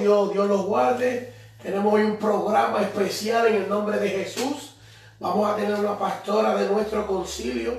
[0.00, 1.32] Dios, Dios los guarde.
[1.62, 4.74] Tenemos hoy un programa especial en el nombre de Jesús.
[5.18, 7.74] Vamos a tener una pastora de nuestro concilio.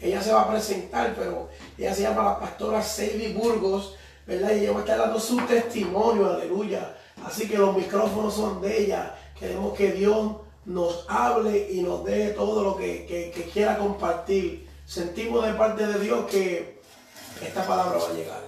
[0.00, 1.48] Ella se va a presentar, pero
[1.78, 3.94] ella se llama la pastora Sadie Burgos,
[4.26, 4.50] ¿verdad?
[4.52, 6.96] Y ella va a estar dando su testimonio, aleluya.
[7.24, 9.14] Así que los micrófonos son de ella.
[9.38, 10.32] Queremos que Dios
[10.64, 14.68] nos hable y nos dé todo lo que, quiera compartir.
[14.86, 16.80] Sentimos de parte de Dios que
[17.40, 18.42] esta palabra va a llegar.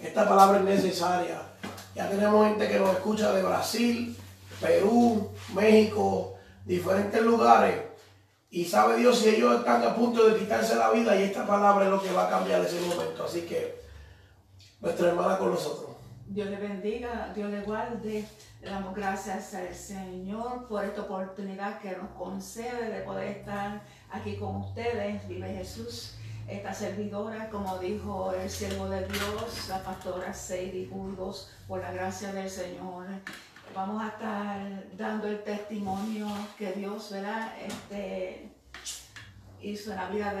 [0.00, 1.53] Esta palabra es necesaria.
[1.94, 4.16] Ya tenemos gente que nos escucha de Brasil,
[4.60, 7.82] Perú, México, diferentes lugares.
[8.50, 11.84] Y sabe Dios si ellos están a punto de quitarse la vida y esta palabra
[11.84, 13.24] es lo que va a cambiar ese momento.
[13.24, 13.80] Así que
[14.80, 15.90] nuestra hermana con nosotros.
[16.26, 18.24] Dios le bendiga, Dios le guarde.
[18.60, 24.36] Le damos gracias al Señor por esta oportunidad que nos concede de poder estar aquí
[24.36, 25.28] con ustedes.
[25.28, 26.16] Vive Jesús
[26.48, 32.32] esta servidora, como dijo el siervo de Dios, la pastora Sadie Burgos, por la gracia
[32.32, 33.06] del Señor.
[33.74, 36.28] Vamos a estar dando el testimonio
[36.58, 37.52] que Dios, ¿verdad?
[37.66, 38.52] Este,
[39.62, 40.34] hizo en la vida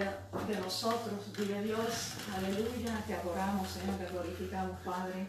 [0.46, 1.32] de, nosotros.
[1.36, 5.26] Vive Dios, aleluya, te adoramos, Señor, te glorificamos, Padre.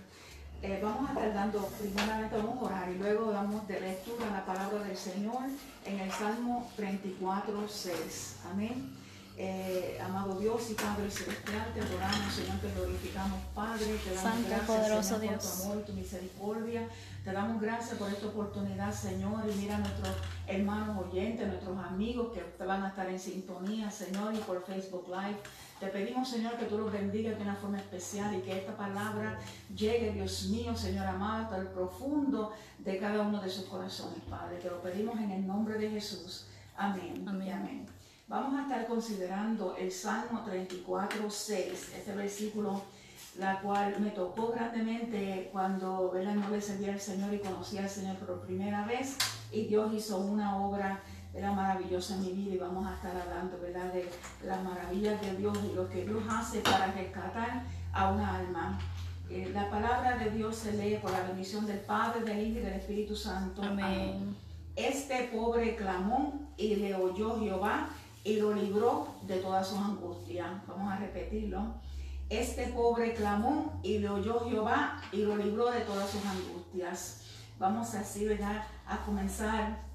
[0.62, 4.46] Eh, vamos a estar dando, primeramente vamos a orar y luego damos de lectura la
[4.46, 5.44] palabra del Señor
[5.86, 8.36] en el Salmo 34, 6.
[8.52, 8.95] Amén.
[9.38, 14.48] Eh, amado Dios y Padre Celestial, te adoramos, Señor, te glorificamos, Padre, te damos Santo,
[14.48, 15.46] gracias, poderoso Señor, Dios.
[15.46, 16.88] por tu amor y tu misericordia.
[17.26, 20.16] Te damos gracias por esta oportunidad, Señor, y mira a nuestros
[20.48, 25.06] hermanos oyentes, nuestros amigos que te van a estar en sintonía, Señor, y por Facebook
[25.10, 25.40] Live.
[25.82, 29.38] Te pedimos, Señor, que tú los bendigas de una forma especial y que esta palabra
[29.76, 34.60] llegue, Dios mío, Señor amado, hasta el profundo de cada uno de sus corazones, Padre.
[34.60, 36.48] Te lo pedimos en el nombre de Jesús.
[36.78, 37.26] Amén.
[37.28, 37.48] Amén.
[37.48, 37.95] Y amén.
[38.28, 42.82] Vamos a estar considerando el Salmo 34, 6, este versículo,
[43.38, 46.34] la cual me tocó grandemente cuando ¿verdad?
[46.34, 49.16] no le servía al Señor y conocí al Señor por primera vez
[49.52, 51.02] y Dios hizo una obra
[51.36, 51.54] ¿verdad?
[51.54, 53.94] maravillosa en mi vida y vamos a estar hablando ¿verdad?
[53.94, 54.10] de
[54.44, 57.62] las maravillas de Dios y lo que Dios hace para rescatar
[57.94, 58.80] a una alma.
[59.30, 62.64] Eh, la palabra de Dios se lee por la bendición del Padre, del Hijo y
[62.64, 63.62] del Espíritu Santo.
[63.62, 64.36] Amén.
[64.76, 67.90] Este pobre clamó y le oyó Jehová
[68.26, 70.48] y lo libró de todas sus angustias.
[70.68, 71.76] Vamos a repetirlo.
[72.30, 77.22] Este pobre clamó y le oyó Jehová y lo libró de todas sus angustias.
[77.60, 78.64] Vamos así, ¿verdad?
[78.88, 79.86] A comenzar.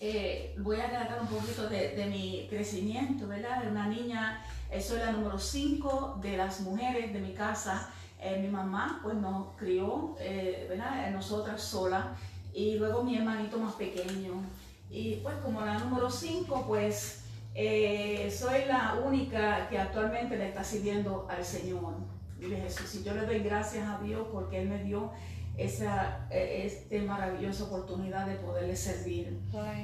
[0.00, 3.62] Eh, voy a relatar un poquito de, de mi crecimiento, ¿verdad?
[3.62, 7.88] De una niña, eh, soy la número 5 de las mujeres de mi casa.
[8.20, 11.08] Eh, mi mamá pues nos crió, eh, ¿verdad?
[11.08, 12.04] Eh, Nosotras solas
[12.52, 14.42] y luego mi hermanito más pequeño.
[14.90, 17.25] Y pues como la número 5, pues
[17.58, 21.94] eh, soy la única que actualmente le está sirviendo al Señor.
[22.38, 22.96] Vive Jesús.
[22.96, 25.10] Y yo le doy gracias a Dios porque Él me dio
[25.56, 29.40] esa eh, este maravillosa oportunidad de poderle servir.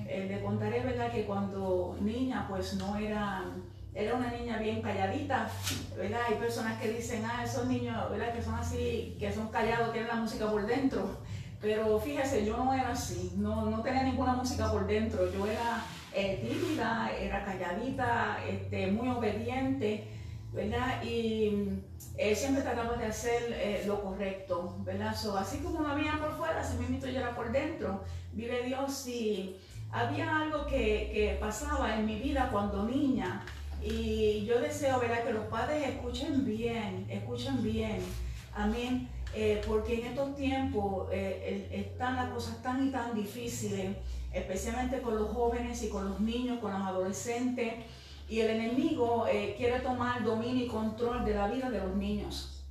[0.06, 1.10] Eh, le contaré, ¿verdad?
[1.10, 3.47] Que cuando niña, pues no era,
[3.94, 5.49] era una niña bien calladita,
[5.97, 6.21] ¿verdad?
[6.28, 8.34] Hay personas que dicen, ah, esos niños, ¿verdad?
[8.34, 11.09] Que son así, que son callados, tienen la música por dentro.
[11.59, 15.33] Pero fíjese, yo no era así, no, no tenía ninguna música por dentro.
[15.33, 15.83] Yo era
[16.15, 20.05] eh, tímida, era calladita, este, muy obediente,
[20.53, 21.03] ¿verdad?
[21.03, 21.81] Y
[22.19, 25.15] eh, siempre trataba de hacer eh, lo correcto, ¿verdad?
[25.15, 28.05] So, así como me veían por fuera, así mismo yo era por dentro.
[28.33, 29.56] Vive Dios y
[29.91, 33.45] había algo que, que pasaba en mi vida cuando niña
[33.84, 35.25] y yo deseo, ¿verdad?
[35.25, 37.98] Que los padres escuchen bien, escuchen bien.
[38.54, 39.09] Amén.
[39.34, 43.97] Eh, porque en estos tiempos eh, están las cosas tan y tan difíciles,
[44.33, 47.75] especialmente con los jóvenes y con los niños, con los adolescentes,
[48.29, 52.65] y el enemigo eh, quiere tomar dominio y control de la vida de los niños.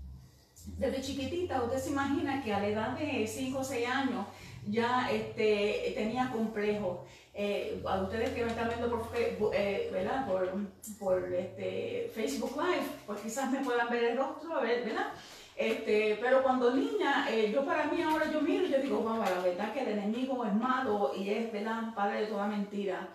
[0.77, 4.25] Desde chiquitita, usted se imagina que a la edad de 5 o 6 años
[4.67, 7.05] ya este, tenía complejo.
[7.33, 10.27] Eh, a ustedes que me están viendo por, eh, ¿verdad?
[10.27, 10.51] por,
[10.99, 15.13] por este, Facebook Live, pues quizás me puedan ver el rostro, ¿verdad?
[15.61, 19.19] Este, pero cuando niña, eh, yo para mí ahora yo miro y yo digo, wow,
[19.19, 21.93] la verdad que el enemigo es malo y es, ¿verdad?
[21.93, 23.09] Padre de toda mentira.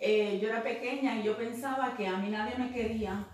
[0.00, 3.24] Eh, yo era pequeña y yo pensaba que a mí nadie me quería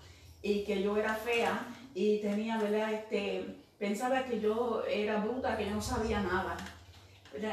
[0.42, 2.92] y que yo era fea y tenía, ¿verdad?
[2.92, 6.54] Este, pensaba que yo era bruta, que yo no sabía nada.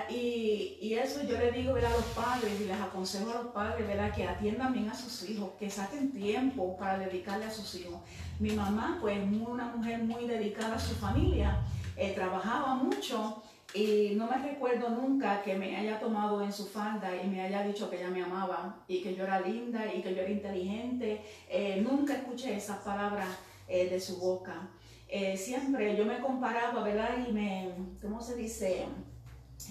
[0.10, 3.88] Y, y, eso yo le digo a los padres y les aconsejo a los padres
[3.88, 4.14] ¿verdad?
[4.14, 8.00] que atiendan bien a sus hijos, que saquen tiempo para dedicarle a sus hijos.
[8.40, 9.18] Mi mamá, pues,
[9.48, 11.58] una mujer muy dedicada a su familia,
[11.96, 13.42] eh, trabajaba mucho
[13.76, 17.62] y no me recuerdo nunca que me haya tomado en su falda y me haya
[17.64, 21.22] dicho que ella me amaba y que yo era linda y que yo era inteligente.
[21.50, 23.28] Eh, nunca escuché esas palabras
[23.68, 24.70] eh, de su boca.
[25.10, 27.18] Eh, siempre yo me comparaba, ¿verdad?
[27.28, 27.70] Y me,
[28.02, 28.86] ¿cómo se dice?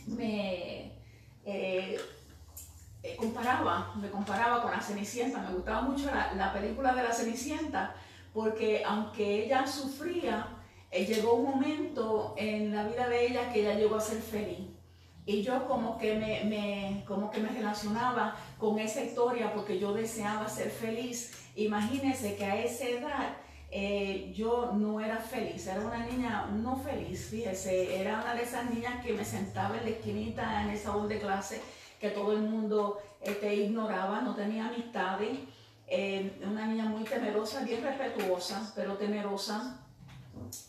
[0.06, 0.92] Me
[3.16, 5.40] comparaba, me comparaba con la Cenicienta.
[5.40, 7.94] Me gustaba mucho la película de la Cenicienta
[8.34, 10.48] porque aunque ella sufría,
[10.90, 14.58] eh, llegó un momento en la vida de ella que ella llegó a ser feliz.
[15.24, 20.48] Y yo como que me, como que me relacionaba con esa historia porque yo deseaba
[20.48, 21.32] ser feliz.
[21.56, 23.36] Imagínense que a esa edad
[23.70, 28.70] eh, yo no era feliz, era una niña no feliz, fíjese, era una de esas
[28.70, 31.60] niñas que me sentaba en la esquinita en el salón de clase,
[31.98, 35.38] que todo el mundo este, ignoraba, no tenía amistades,
[35.94, 39.80] eh, una niña muy temerosa, bien respetuosa, pero temerosa,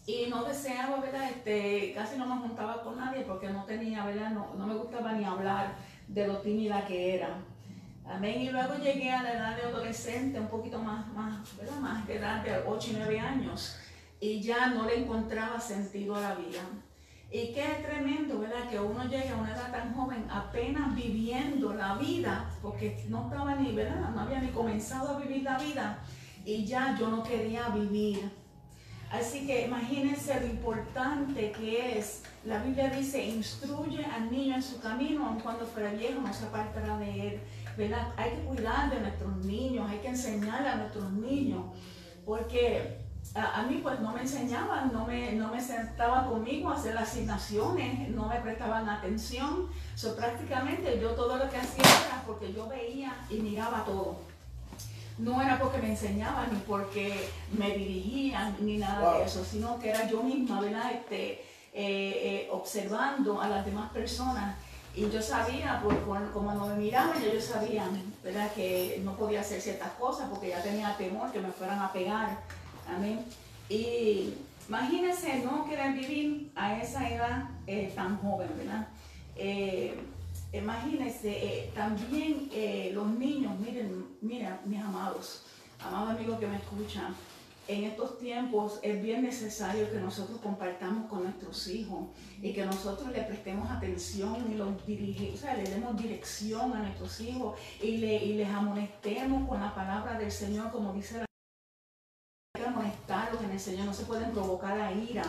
[0.06, 1.30] y no deseaba, ¿verdad?
[1.30, 4.32] Este, casi no me juntaba con nadie porque no tenía, ¿verdad?
[4.32, 5.76] No, no me gustaba ni hablar
[6.08, 7.40] de lo tímida que era.
[8.08, 8.42] Amén.
[8.42, 11.78] Y luego llegué a la edad de adolescente, un poquito más, más, ¿verdad?
[11.80, 13.78] Más de edad de 8 y 9 años.
[14.20, 16.62] Y ya no le encontraba sentido a la vida.
[17.32, 18.70] Y qué tremendo, ¿verdad?
[18.70, 23.56] Que uno llegue a una edad tan joven apenas viviendo la vida, porque no estaba
[23.56, 24.12] ni, ¿verdad?
[24.12, 26.00] No había ni comenzado a vivir la vida.
[26.46, 28.32] Y ya yo no quería vivir
[29.12, 32.24] Así que imagínense lo importante que es.
[32.44, 36.46] La Biblia dice, instruye al niño en su camino, aun cuando fuera viejo no se
[36.46, 37.40] apartará de él.
[37.78, 38.14] ¿Verdad?
[38.18, 41.66] Hay que cuidar de nuestros niños, hay que enseñar a nuestros niños,
[42.26, 46.94] porque a, mí pues no me enseñaban, no me, no me sentaban conmigo a hacer
[46.94, 49.68] las asignaciones, no me prestaban atención.
[49.96, 54.18] So, prácticamente yo todo lo que hacía era porque yo veía y miraba todo
[55.18, 59.90] no era porque me enseñaban ni porque me dirigían ni nada de eso, sino que
[59.90, 60.92] era yo misma, ¿verdad?
[60.92, 61.42] Este, eh,
[61.74, 64.56] eh, observando a las demás personas
[64.94, 67.86] y yo sabía, por, como no me miraban, yo sabía,
[68.24, 68.52] ¿verdad?
[68.54, 72.38] Que no podía hacer ciertas cosas porque ya tenía temor que me fueran a pegar.
[72.88, 73.20] Amén.
[73.70, 74.34] Y
[74.68, 78.88] imagínense no querer vivir a esa edad eh, tan joven, ¿verdad?
[80.56, 85.44] Imagínense, eh, también eh, los niños, miren, mira, mis amados,
[85.80, 87.14] amados amigos que me escuchan,
[87.68, 92.08] en estos tiempos es bien necesario que nosotros compartamos con nuestros hijos
[92.42, 96.84] y que nosotros le prestemos atención y los dirige, o sea, le demos dirección a
[96.84, 101.26] nuestros hijos y, y les amonestemos con la palabra del Señor, como dice la
[102.54, 105.24] hay que amonestarlos en Señor, no se pueden provocar la ira.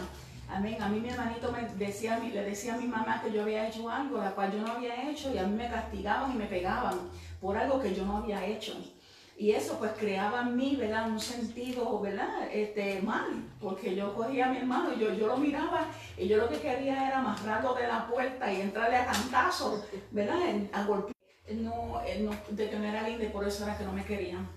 [0.49, 0.81] Amén.
[0.81, 3.89] A mí mi hermanito me decía, le decía a mi mamá que yo había hecho
[3.89, 6.99] algo, la cual yo no había hecho, y a mí me castigaban y me pegaban
[7.41, 8.75] por algo que yo no había hecho.
[9.39, 11.11] Y eso pues creaba en mí, ¿verdad?
[11.11, 12.49] Un sentido, ¿verdad?
[12.51, 16.39] Este, mal, porque yo cogía a mi hermano y yo, yo lo miraba y yo
[16.39, 20.39] lo que quería era amarrarlo de la puerta y entrarle a cantazo, ¿verdad?
[20.73, 21.13] A golpear.
[21.53, 24.49] No, no, de que no era linda y por eso era que no me querían.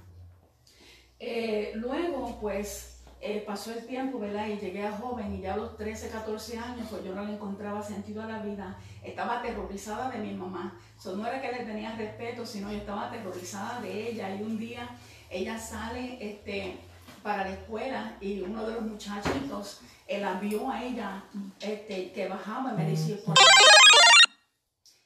[1.20, 2.89] Eh, luego, pues,
[3.22, 4.48] eh, pasó el tiempo, ¿verdad?
[4.48, 7.34] Y llegué a joven y ya a los 13, 14 años, pues yo no le
[7.34, 8.78] encontraba sentido a la vida.
[9.04, 10.80] Estaba aterrorizada de mi mamá.
[10.98, 14.34] So, no era que le tenía respeto, sino yo estaba aterrorizada de ella.
[14.34, 14.90] Y un día
[15.30, 16.78] ella sale este,
[17.22, 21.24] para la escuela y uno de los muchachitos eh, la vio a ella
[21.60, 23.36] este, que bajaba y me decía, por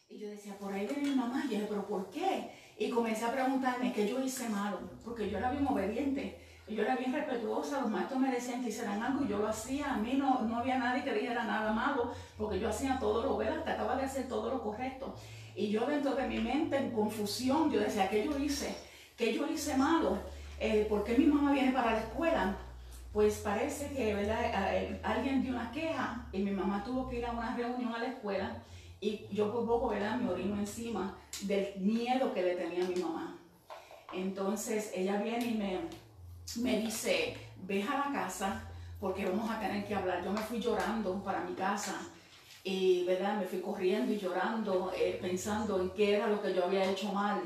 [0.07, 1.45] Y yo decía, por ahí viene mi mamá.
[1.49, 2.51] Y yo pero ¿por qué?
[2.77, 6.42] Y comencé a preguntarme qué yo hice malo, porque yo era bien obediente
[6.73, 9.93] yo era bien respetuosa, los maestros me decían que hicieran algo y yo lo hacía.
[9.93, 13.33] A mí no, no había nadie que dijera nada malo, porque yo hacía todo lo
[13.35, 15.15] bueno, trataba de hacer todo lo correcto.
[15.55, 18.75] Y yo dentro de mi mente, en confusión, yo decía, ¿qué yo hice?
[19.15, 20.17] ¿Qué yo hice malo?
[20.59, 22.55] Eh, ¿Por qué mi mamá viene para la escuela?
[23.11, 24.73] Pues parece que ¿verdad?
[24.73, 27.99] Eh, alguien dio una queja y mi mamá tuvo que ir a una reunión a
[27.99, 28.57] la escuela
[28.99, 30.15] y yo por poco ¿verdad?
[30.15, 33.37] me orino encima del miedo que le tenía a mi mamá.
[34.13, 35.79] Entonces ella viene y me,
[36.57, 38.61] me dice, ve a la casa
[38.99, 40.23] porque vamos a tener que hablar.
[40.23, 41.95] Yo me fui llorando para mi casa
[42.63, 43.37] y, ¿verdad?
[43.37, 47.11] Me fui corriendo y llorando, eh, pensando en qué era lo que yo había hecho
[47.11, 47.41] mal.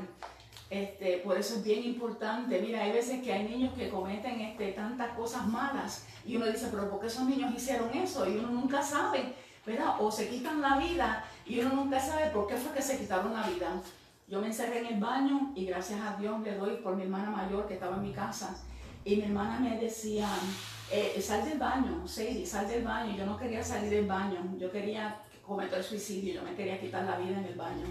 [0.70, 2.60] Este, por eso es bien importante.
[2.60, 6.68] Mira, hay veces que hay niños que cometen este, tantas cosas malas y uno dice,
[6.70, 8.28] pero ¿por qué esos niños hicieron eso?
[8.28, 9.96] Y uno nunca sabe, ¿verdad?
[9.98, 13.32] O se quitan la vida y uno nunca sabe por qué fue que se quitaron
[13.32, 13.80] la vida.
[14.28, 17.30] Yo me encerré en el baño y gracias a Dios le doy por mi hermana
[17.30, 18.62] mayor que estaba en mi casa
[19.08, 20.28] y mi hermana me decía,
[20.92, 23.16] eh, sal del baño, Sadie, sal del baño.
[23.16, 27.16] Yo no quería salir del baño, yo quería cometer suicidio, yo me quería quitar la
[27.16, 27.86] vida en el baño.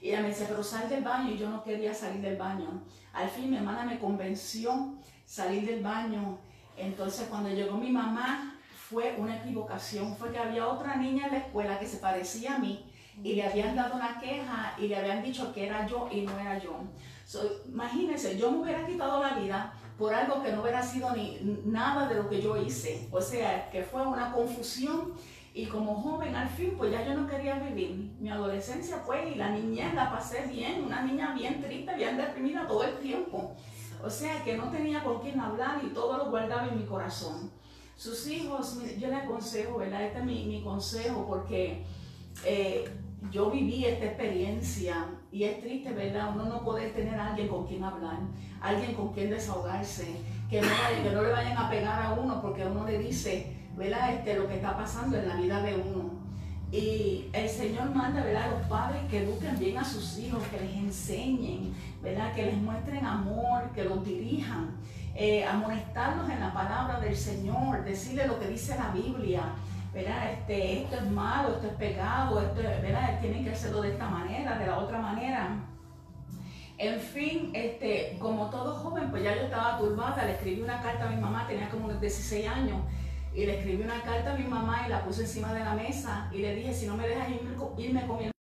[0.00, 2.82] Y ella me dice, pero sal del baño, y yo no quería salir del baño.
[3.12, 4.94] Al fin mi hermana me convenció
[5.26, 6.38] salir del baño.
[6.78, 11.38] Entonces cuando llegó mi mamá, fue una equivocación, fue que había otra niña en la
[11.40, 12.90] escuela que se parecía a mí
[13.22, 16.38] y le habían dado una queja y le habían dicho que era yo y no
[16.38, 16.80] era yo.
[17.66, 22.08] imagínense, yo me hubiera quitado la vida por algo que no hubiera sido ni nada
[22.08, 23.08] de lo que yo hice.
[23.12, 25.14] O sea, que fue una confusión
[25.52, 28.12] y como joven al fin, pues ya yo no quería vivir.
[28.18, 32.66] Mi adolescencia fue y la niñez la pasé bien, una niña bien triste, bien deprimida
[32.66, 33.54] todo el tiempo.
[34.02, 37.52] O sea, que no tenía con quién hablar y todo lo guardaba en mi corazón.
[37.96, 40.02] Sus hijos, yo le aconsejo, ¿verdad?
[40.02, 41.84] Este es mi, mi consejo porque
[42.44, 42.84] eh,
[43.30, 46.30] yo viví esta experiencia y es triste, ¿verdad?
[46.32, 48.18] Uno no poder tener a alguien con quien hablar,
[48.60, 50.06] alguien con quien desahogarse,
[50.48, 54.14] que no, le vayan a pegar a uno porque uno le dice, ¿verdad?
[54.14, 56.12] Este, lo que está pasando en la vida de uno.
[56.70, 58.44] Y el Señor manda, ¿verdad?
[58.44, 62.32] A los padres que eduquen bien a sus hijos, que les enseñen, ¿verdad?
[62.32, 64.70] Que les muestren amor, que los dirijan,
[65.16, 69.42] eh, amonestarlos en la palabra del Señor, decirle lo que dice la Biblia,
[69.94, 70.32] ¿verdad?
[70.32, 73.20] Este, esto es malo, esto es pecado, esto es, ¿verdad?
[73.20, 75.64] Tienen que hacerlo de esta manera, de la otra manera.
[76.76, 81.06] En fin, este, como todo joven, pues ya yo estaba turbada, le escribí una carta
[81.06, 82.78] a mi mamá, tenía como unos 16 años,
[83.32, 86.28] y le escribí una carta a mi mamá y la puse encima de la mesa
[86.32, 88.33] y le dije, si no me dejas irme, irme con mi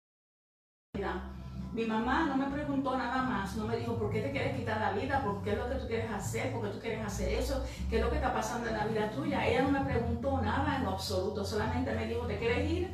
[1.74, 4.80] mi mamá no me preguntó nada más, no me dijo por qué te quieres quitar
[4.80, 7.34] la vida, por qué es lo que tú quieres hacer, por qué tú quieres hacer
[7.34, 9.48] eso, qué es lo que está pasando en la vida tuya.
[9.48, 12.92] Ella no me preguntó nada en lo absoluto, solamente me dijo, ¿te quieres ir?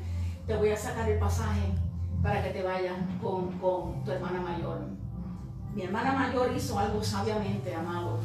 [0.47, 1.73] Te voy a sacar el pasaje
[2.23, 4.79] para que te vayas con, con tu hermana mayor.
[5.75, 8.19] Mi hermana mayor hizo algo sabiamente, amado.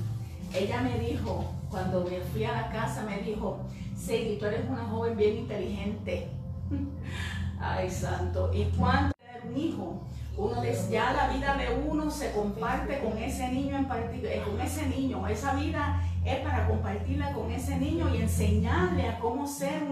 [0.54, 3.58] Ella me dijo, cuando me fui a la casa, me dijo,
[3.96, 6.30] sí, tú eres una joven bien inteligente.
[7.61, 8.52] Ay, santo.
[8.54, 10.00] ¿Y cuánto un hijo?
[10.37, 14.61] Uno ya la vida de uno se comparte con ese niño en particular, eh, con
[14.61, 15.26] ese niño.
[15.29, 19.83] Esa vida es para compartirla con ese niño y enseñarle a cómo ser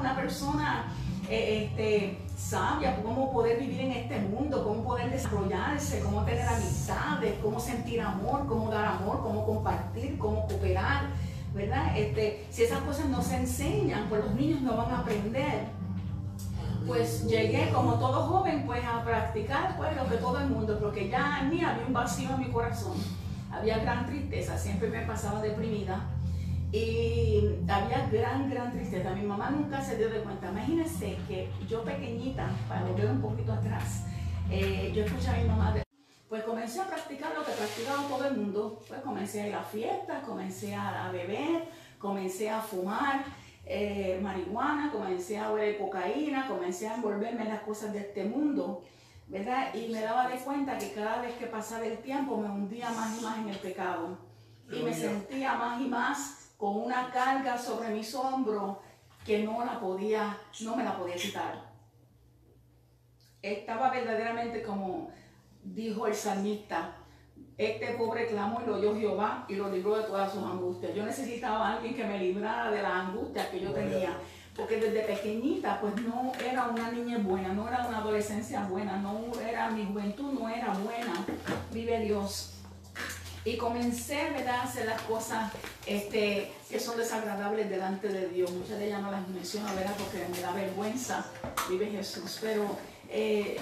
[0.00, 0.86] una persona
[1.28, 7.34] eh, este, sabia, cómo poder vivir en este mundo, cómo poder desarrollarse, cómo tener amistades,
[7.42, 11.06] cómo sentir amor, cómo dar amor, cómo compartir, cómo cooperar,
[11.52, 11.98] ¿verdad?
[11.98, 15.75] Este, si esas cosas no se enseñan, pues los niños no van a aprender
[16.86, 21.08] pues llegué como todo joven pues a practicar pues lo que todo el mundo, porque
[21.08, 22.96] ya en mí había un vacío en mi corazón,
[23.50, 26.08] había gran tristeza, siempre me pasaba deprimida
[26.72, 29.14] y había gran, gran tristeza.
[29.14, 30.50] Mi mamá nunca se dio de cuenta.
[30.50, 34.04] Imagínense que yo pequeñita, para volver un poquito atrás,
[34.50, 35.74] eh, yo escuché a mi mamá,
[36.28, 39.62] pues comencé a practicar lo que practicaba todo el mundo, pues comencé a ir a
[39.62, 43.24] fiestas, comencé a beber, comencé a fumar
[43.68, 48.82] eh, marihuana, comencé a ver cocaína, comencé a envolverme en las cosas de este mundo,
[49.26, 49.74] ¿verdad?
[49.74, 53.18] Y me daba de cuenta que cada vez que pasaba el tiempo me hundía más
[53.18, 54.18] y más en el pecado.
[54.70, 58.78] Y me sentía más y más con una carga sobre mis hombros
[59.24, 61.72] que no la podía, no me la podía quitar.
[63.42, 65.10] Estaba verdaderamente como
[65.62, 66.95] dijo el salmista,
[67.58, 70.94] este pobre clamó y lo oyó Jehová y lo libró de todas sus angustias.
[70.94, 74.16] Yo necesitaba a alguien que me librara de las angustias que yo tenía.
[74.54, 79.30] Porque desde pequeñita, pues no era una niña buena, no era una adolescencia buena, no
[79.46, 81.26] era mi juventud, no era buena.
[81.72, 82.54] Vive Dios.
[83.44, 84.56] Y comencé ¿verdad?
[84.56, 85.52] a hacer las cosas
[85.86, 88.50] este, que son desagradables delante de Dios.
[88.50, 89.94] Muchas de ellas no las menciono, ¿verdad?
[89.98, 91.24] porque me da vergüenza.
[91.68, 92.38] Vive Jesús.
[92.40, 92.76] Pero
[93.10, 93.58] eh,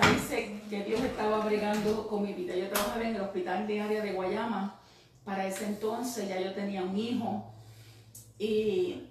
[0.00, 2.54] parece que Dios estaba bregando con mi vida.
[2.54, 4.80] Yo trabajaba en el hospital de área de Guayama.
[5.24, 7.52] Para ese entonces ya yo tenía un hijo.
[8.38, 9.08] Y,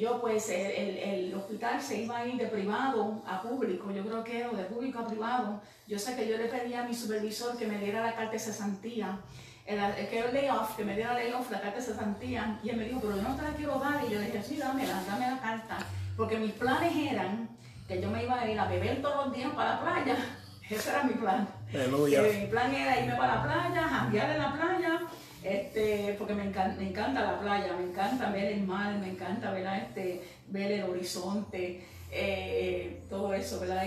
[0.00, 3.90] yo pues el, hospital se iba a ir de privado a público.
[3.90, 5.60] Yo creo que de público a privado.
[5.86, 8.38] Yo sé que yo le pedí a mi supervisor que me diera la carta de
[8.38, 9.20] cesantía.
[9.66, 12.58] El, que el layoff, que me diera layoff, la carta de cesantía.
[12.62, 14.02] Y él me dijo, pero yo no te la quiero dar.
[14.04, 15.78] Y yo le dije, sí, dámela, dame la carta.
[16.16, 17.48] Porque mis planes eran
[17.86, 20.16] que yo me iba a ir a beber todos los días para la playa.
[20.70, 21.46] Ese era mi plan.
[21.72, 25.00] Eh, mi plan era irme para la playa, janguear en la playa,
[25.42, 29.50] este, porque me encanta, me encanta la playa, me encanta ver el mar, me encanta
[29.50, 29.78] ¿verdad?
[29.78, 33.84] Este, ver el horizonte, eh, todo eso, ¿verdad?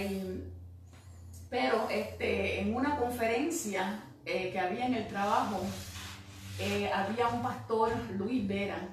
[1.50, 5.62] pero este, en una conferencia eh, que había en el trabajo,
[6.94, 8.90] había un pastor, Luis Vera,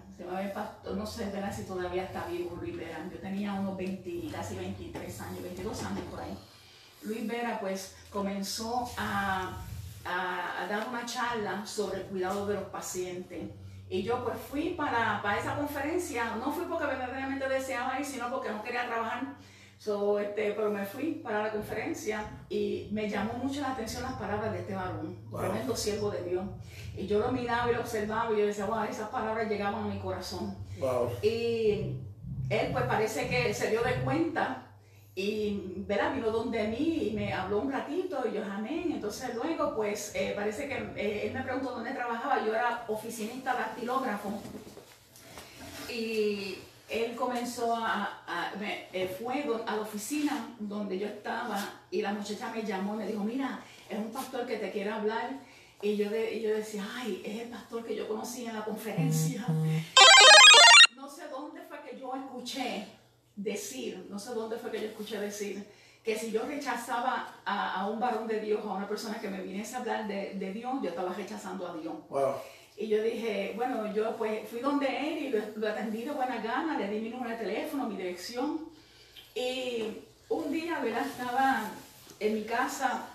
[0.95, 5.43] no sé si todavía está vivo Luis Vera, yo tenía unos 20, casi 23 años,
[5.43, 6.37] 22 años por ahí.
[7.03, 9.59] Luis Vera pues comenzó a,
[10.05, 13.51] a, dar una charla sobre el cuidado de los pacientes
[13.91, 18.31] Y yo pues fui para, para esa conferencia, no fui porque verdaderamente deseaba ir, sino
[18.31, 19.35] porque no quería trabajar.
[19.85, 24.15] So, este, pero me fui para la conferencia y me llamó mucho la atención las
[24.15, 26.43] palabras de este varón, tremendo siervo de Dios.
[26.97, 29.95] Y yo lo miraba y lo observaba y yo decía, wow, esas palabras llegaban a
[29.95, 30.57] mi corazón.
[31.21, 31.99] Y
[32.49, 34.69] él pues parece que se dio de cuenta
[35.15, 36.15] y ¿verdad?
[36.15, 38.91] vino donde mí y me habló un ratito y yo, amén.
[38.91, 43.53] Entonces luego pues eh, parece que eh, él me preguntó dónde trabajaba, yo era oficinista
[43.53, 44.33] dactilógrafo.
[45.91, 46.57] Y
[46.89, 52.51] él comenzó a, a me, fue a la oficina donde yo estaba y la muchacha
[52.51, 55.31] me llamó y me dijo, mira, es un pastor que te quiere hablar.
[55.83, 58.65] Y yo, de, y yo decía, ay, es el pastor que yo conocí en la
[58.65, 59.45] conferencia.
[60.97, 62.87] No sé dónde fue que yo escuché
[63.37, 65.67] decir, no sé dónde fue que yo escuché decir,
[66.03, 69.75] que si yo rechazaba a, un varón de Dios, a una persona que me viniese
[69.75, 71.95] a hablar de, de Dios, yo estaba rechazando a Dios.
[72.77, 76.77] Y yo dije, bueno, yo pues fui donde él y lo, atendí de buena gana,
[76.77, 78.69] le di mi número de teléfono, mi dirección.
[79.35, 81.07] Y un día, ¿verdad?
[81.07, 81.71] Estaba
[82.19, 83.09] en mi casa,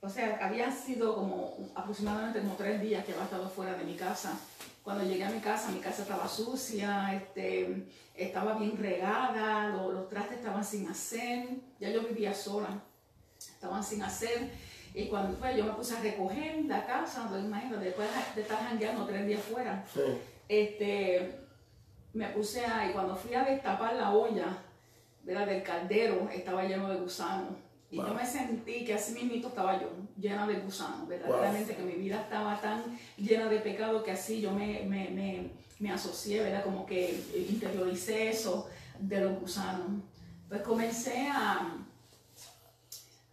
[0.00, 3.94] o sea, había sido como aproximadamente como tres días que había estado fuera de mi
[3.94, 4.38] casa.
[4.82, 10.38] Cuando llegué a mi casa, mi casa estaba sucia, este, estaba bien regada, los, trastes
[10.38, 11.48] estaban sin hacer,
[11.80, 12.68] ya yo vivía sola,
[13.38, 14.52] estaban sin hacer.
[14.96, 19.04] Y cuando fue, yo me puse a recoger la casa, imagino, después de estar jangueando
[19.04, 19.84] tres días fuera,
[20.48, 21.38] este,
[22.14, 24.56] me puse a, y cuando fui a destapar la olla
[25.22, 27.50] del caldero, estaba lleno de gusanos.
[27.90, 31.96] Y yo me sentí que así mismo estaba yo, llena de gusanos, verdaderamente que mi
[31.96, 32.82] vida estaba tan
[33.18, 36.64] llena de pecado que así yo me, me, me, me asocié, ¿verdad?
[36.64, 39.88] Como que interioricé eso de los gusanos.
[40.48, 41.85] Pues comencé a,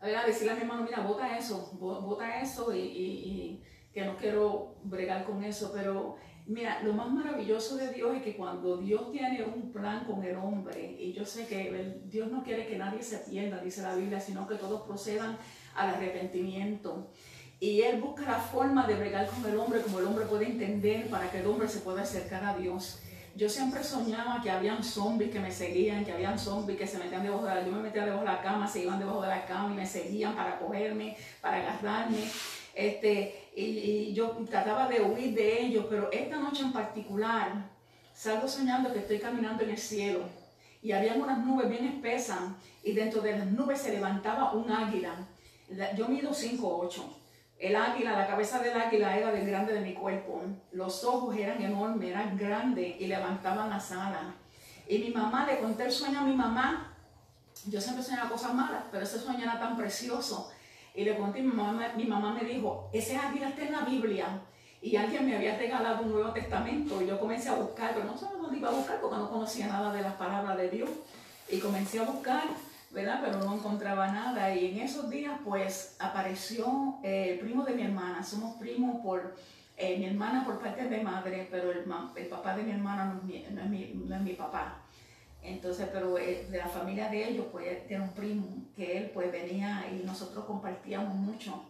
[0.03, 3.61] a, decirle a mi hermano, mira, bota eso, bota eso y,
[3.93, 8.35] que no quiero bregar con eso, pero Mira, lo más maravilloso de Dios es que
[8.35, 12.67] cuando Dios tiene un plan con el hombre, y yo sé que Dios no quiere
[12.67, 15.37] que nadie se pierda, dice la Biblia, sino que todos procedan
[15.73, 17.11] al arrepentimiento.
[17.61, 21.07] Y Él busca la forma de bregar con el hombre como el hombre puede entender
[21.09, 23.01] para que el hombre se pueda acercar a Dios.
[23.35, 27.23] Yo siempre soñaba que habían zombies que me seguían, que habían zombies que se metían
[27.23, 27.65] debajo de la...
[27.65, 29.87] Yo me metía debajo de la cama, se iban debajo de la cama y me
[29.87, 32.29] seguían para cogerme, para agarrarme.
[32.75, 37.71] Este, y, yo trataba de huir de ellos, pero esta noche en particular
[38.13, 40.19] salgo soñando que estoy caminando en el cielo
[40.83, 42.39] y había unas nubes bien espesas
[42.83, 45.15] y dentro de las nubes se levantaba un águila.
[45.97, 47.22] Yo mido 5'8".
[47.59, 50.41] El águila, la cabeza del águila era del grande de mi cuerpo.
[50.71, 54.25] Los ojos eran enormes, eran grandes y levantaban las alas.
[54.87, 56.93] Y mi mamá, le conté el sueño a mi mamá.
[57.67, 60.51] Yo siempre soñaba cosas malas, pero ese sueño era tan precioso
[60.95, 64.41] y le conté, mi mamá, mi mamá me dijo, ese águila está en la Biblia.
[64.81, 68.17] Y alguien me había regalado un Nuevo Testamento y yo comencé a buscar, pero no
[68.17, 70.89] sabía dónde iba a buscar porque no conocía nada de las palabras de Dios.
[71.49, 72.43] Y comencé a buscar,
[72.93, 73.21] ¿verdad?
[73.25, 74.53] Pero no encontraba nada.
[74.55, 78.23] Y en esos días, pues, apareció eh, el primo de mi hermana.
[78.23, 79.35] Somos primos por
[79.75, 81.83] eh, mi hermana por parte de madre, pero el,
[82.29, 84.83] papá de mi hermana no es mi, no es mi papá.
[85.41, 89.31] Entonces, pero eh, de la familia de ellos, pues tiene un primo que él pues
[89.31, 91.65] venía y nosotros compartíamos mucho.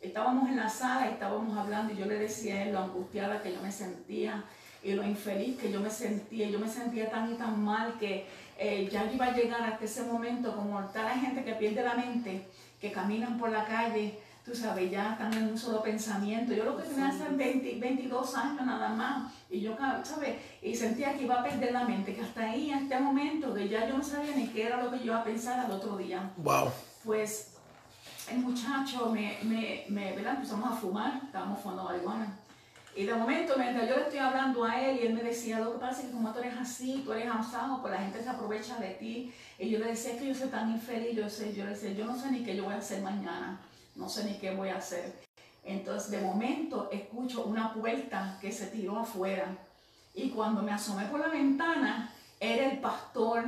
[0.00, 3.52] Estábamos en la sala estábamos hablando y yo le decía a él lo angustiada que
[3.52, 4.42] yo me sentía
[4.82, 6.48] y lo infeliz que yo me sentía.
[6.48, 8.26] Yo me sentía tan y tan mal que
[8.60, 12.46] eh, ya iba a llegar hasta ese momento como tal gente que pierde la mente,
[12.80, 16.52] que caminan por la calle tú sabes, ya están en un solo pensamiento.
[16.52, 20.36] Yo lo que tenía hace 22 años nada más, y yo, ¿sabes?
[20.62, 23.68] Y sentía que iba a perder la mente, que hasta ahí, en este momento, que
[23.68, 25.96] ya yo no sabía ni qué era lo que yo iba a pensar al otro
[25.96, 26.30] día.
[26.38, 26.70] Wow.
[27.04, 27.54] Pues
[28.30, 30.36] el muchacho me, me, me ¿verdad?
[30.36, 32.36] Empezamos a fumar, estábamos fumando marihuana.
[32.96, 35.74] Y de momento, mientras yo le estoy hablando a él, y él me decía, lo
[35.74, 38.28] que pasa es que como tú eres así, tú eres avanzado, pues la gente se
[38.28, 39.32] aprovecha de ti.
[39.58, 42.04] Y yo le decía, que yo soy tan infeliz, yo, sé, yo le decía, yo
[42.04, 43.60] no sé ni qué yo voy a hacer mañana
[44.00, 45.12] no sé ni qué voy a hacer.
[45.64, 49.56] Entonces de momento escucho una puerta que se tiró afuera
[50.14, 53.44] y cuando me asomé por la ventana era el pastor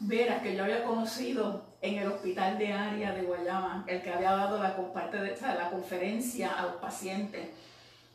[0.00, 4.30] Vera que yo había conocido en el hospital de área de Guayama, el que había
[4.30, 7.48] dado la, parte de, la conferencia a los pacientes.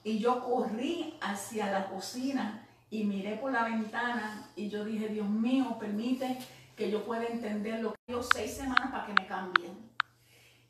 [0.04, 5.28] Y yo corrí hacia la cocina y miré por la ventana y yo dije, Dios
[5.28, 6.38] mío, permite
[6.76, 9.94] que yo pueda entender lo que yo seis semanas para que me cambien.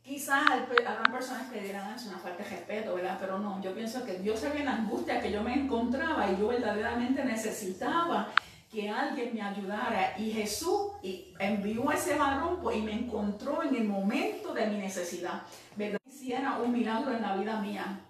[0.04, 3.18] Quizás habrán personas que dirán, es una falta de respeto, ¿verdad?
[3.20, 6.50] Pero no, yo pienso que Dios sabía la angustia que yo me encontraba y yo
[6.50, 8.30] verdaderamente necesitaba
[8.70, 10.14] que alguien me ayudara.
[10.18, 10.92] Y Jesús
[11.40, 15.44] envió ese varón pues, y me encontró en el momento de mi necesidad.
[15.78, 16.00] ¿Verdad?
[16.06, 18.02] Hiciera un milagro en la vida mía.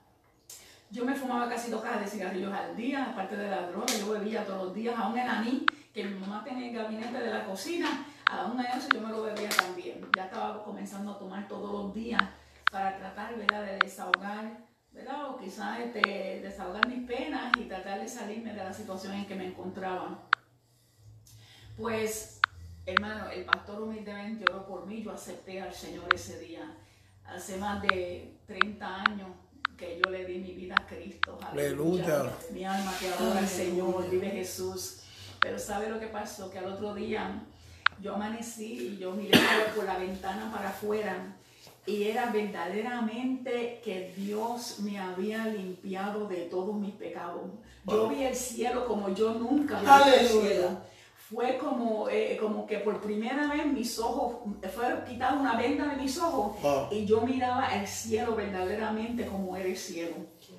[0.93, 4.11] Yo me fumaba casi dos cajas de cigarrillos al día, aparte de la droga, yo
[4.11, 7.43] bebía todos los días, aún en mí, que mi mamá tenía el gabinete de la
[7.45, 10.07] cocina, aún en eso yo me lo bebía también.
[10.15, 12.21] Ya estaba comenzando a tomar todos los días
[12.71, 15.31] para tratar de desahogar, ¿verdad?
[15.31, 19.33] o quizás este, desahogar mis penas y tratar de salirme de la situación en que
[19.33, 20.29] me encontraba.
[21.75, 22.39] Pues,
[22.85, 26.77] hermano, el pastor humildemente oró por mí, yo acepté al Señor ese día.
[27.25, 29.42] Hace más de 30 años
[29.83, 31.37] que yo le di mi vida a Cristo.
[31.51, 32.31] Aleluya.
[32.51, 34.99] Mi alma que adora al Señor, vive Jesús.
[35.39, 36.49] Pero ¿sabe lo que pasó?
[36.49, 37.41] Que al otro día
[38.01, 39.37] yo amanecí y yo miré
[39.75, 41.35] por la ventana para afuera
[41.85, 47.43] y era verdaderamente que Dios me había limpiado de todos mis pecados.
[47.85, 50.92] Yo vi el cielo como yo nunca vi el cielo
[51.33, 54.35] fue como, eh, como que por primera vez mis ojos,
[54.73, 56.57] fue quitada una venda de mis ojos
[56.91, 60.15] y yo miraba el cielo verdaderamente como era el cielo,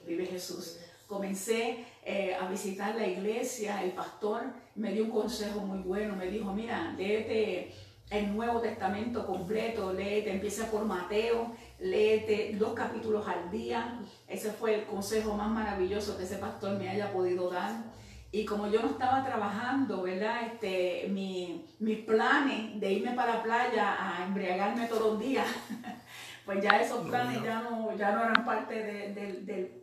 [0.06, 0.78] vive Jesús.
[1.06, 4.42] Comencé eh, a visitar la iglesia, el pastor
[4.74, 7.72] me dio un consejo muy bueno, me dijo, mira, léete
[8.10, 14.00] el Nuevo Testamento completo, léete, empieza por Mateo, léete dos capítulos al día.
[14.26, 17.93] Ese fue el consejo más maravilloso que ese pastor me haya podido dar.
[18.34, 20.42] Y como yo no estaba trabajando, ¿verdad?
[20.44, 25.46] Este, mi, mis planes de irme para la playa a embriagarme todos los días,
[26.44, 29.14] pues ya esos planes ya no, ya no eran parte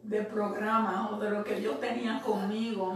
[0.03, 2.93] del programa o de lo que yo tenía conmigo.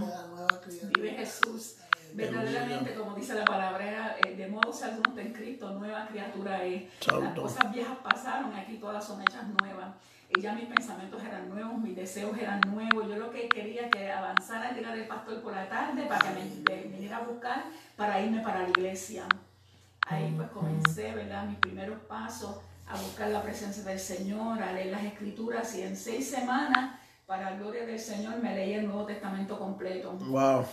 [0.93, 1.77] Vive Jesús.
[2.15, 6.83] Verdaderamente, como dice la palabra, eh, de modo se en Cristo, nueva criatura es.
[7.07, 9.95] Las cosas viejas pasaron, aquí todas son hechas nuevas
[10.29, 13.07] y ya mis pensamientos eran nuevos, mis deseos eran nuevos.
[13.07, 16.83] Yo lo que quería que avanzara llegar el pastor por la tarde para que me,
[16.83, 19.25] viniera a buscar para irme para la iglesia.
[20.07, 21.45] Ahí pues comencé, ¿verdad?
[21.45, 25.95] Mis primeros pasos a buscar la presencia del Señor, a leer las escrituras y en
[25.95, 30.11] seis semanas, para la gloria del Señor, me leí el Nuevo Testamento completo.
[30.11, 30.65] Wow.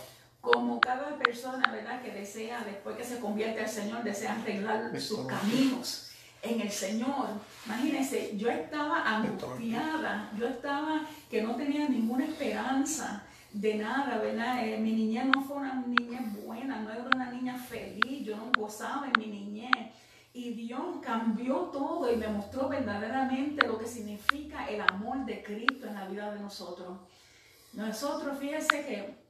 [0.43, 2.01] Como cada persona, ¿verdad?
[2.01, 7.29] Que desea, después que se convierte al Señor, desea arreglar sus caminos en el Señor.
[7.65, 14.67] Imagínense, yo estaba angustiada, yo estaba que no tenía ninguna esperanza de nada, ¿verdad?
[14.67, 18.51] Eh, mi niñez no fue una niñez buena, no era una niña feliz, yo no
[18.51, 19.93] gozaba en mi niñez.
[20.33, 25.87] Y Dios cambió todo y me mostró verdaderamente lo que significa el amor de Cristo
[25.87, 26.97] en la vida de nosotros.
[27.73, 29.22] Nosotros, fíjense que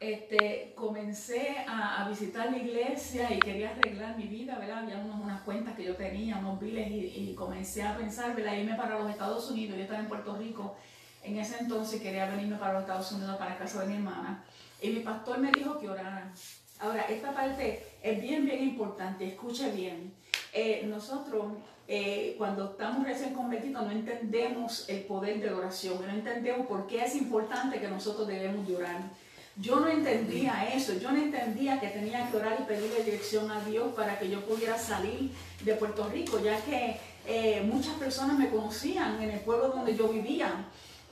[0.00, 4.78] este, comencé a, visitar la iglesia y quería arreglar mi vida, ¿verdad?
[4.78, 8.56] Había unas cuentas que yo tenía, unos biles y, comencé a pensar, ¿verdad?
[8.56, 10.74] Irme para los Estados Unidos, yo estaba en Puerto Rico
[11.22, 14.42] en ese entonces, quería venirme para los Estados Unidos, para casa de mi hermana.
[14.80, 16.32] Y mi pastor me dijo que orara.
[16.78, 20.14] Ahora, esta parte es bien, bien importante, escuche bien.
[20.54, 21.52] Eh, nosotros,
[21.86, 26.86] eh, cuando estamos recién convertidos, no entendemos el poder de la oración, no entendemos por
[26.86, 29.02] qué es importante que nosotros debemos de orar.
[29.60, 33.60] Yo no entendía eso, yo no entendía que tenía que orar y pedirle dirección a
[33.60, 36.96] Dios para que yo pudiera salir de Puerto Rico, ya que
[37.26, 40.64] eh, muchas personas me conocían en el pueblo donde yo vivía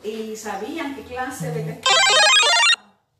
[0.02, 1.82] y sabían qué clase de testimonio,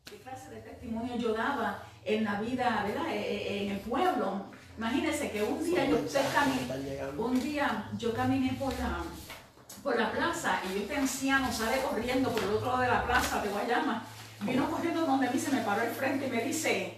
[0.05, 3.13] qué clase de testimonio yo daba en la vida, ¿verdad?
[3.13, 4.45] E, e, en el pueblo.
[4.79, 5.97] Imagínense que un día yo
[6.33, 9.03] caminé, un día yo caminé por la,
[9.83, 13.43] por la plaza y este anciano sale corriendo por el otro lado de la plaza
[13.43, 14.03] de Guayama
[14.41, 16.97] vino corriendo donde mí, se me paró al frente y me dice,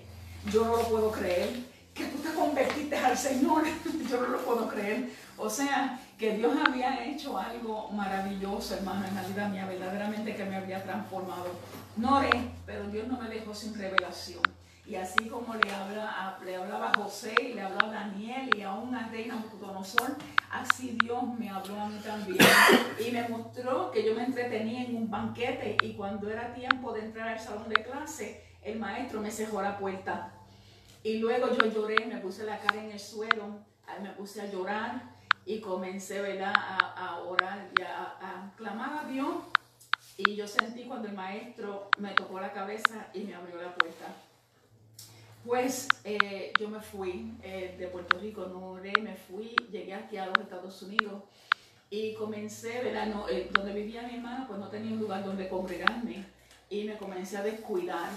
[0.52, 1.50] yo no lo puedo creer,
[1.94, 3.64] que tú te convertiste al Señor,
[4.10, 5.10] yo no lo puedo creer.
[5.38, 10.46] O sea, que Dios había hecho algo maravilloso, hermano, en la vida mía, verdaderamente que
[10.46, 11.48] me había transformado.
[11.98, 12.30] No oré,
[12.66, 14.42] pero Dios no me dejó sin revelación.
[14.92, 18.62] Y así como le, habla, le hablaba a José y le hablaba a Daniel y
[18.62, 20.18] a una reina Nabucodonosor,
[20.50, 22.38] así Dios me habló a mí también.
[23.00, 27.06] Y me mostró que yo me entretenía en un banquete y cuando era tiempo de
[27.06, 30.34] entrar al salón de clase, el maestro me cerró la puerta.
[31.04, 33.60] Y luego yo lloré, me puse la cara en el suelo,
[34.02, 35.04] me puse a llorar
[35.46, 36.54] y comencé ¿verdad?
[36.54, 39.36] A, orar y a, a clamar a Dios.
[40.18, 44.08] Y yo sentí cuando el maestro me tocó la cabeza y me abrió la puerta.
[45.46, 50.18] Pues eh, yo me fui eh, de Puerto Rico, no oré, me fui, llegué aquí
[50.18, 51.24] a los Estados Unidos
[51.90, 53.12] y comencé, ¿verdad?
[53.32, 56.26] Eh, donde vivía mi hermana, pues no tenía un lugar donde congregarme
[56.70, 58.12] y me comencé a descuidar.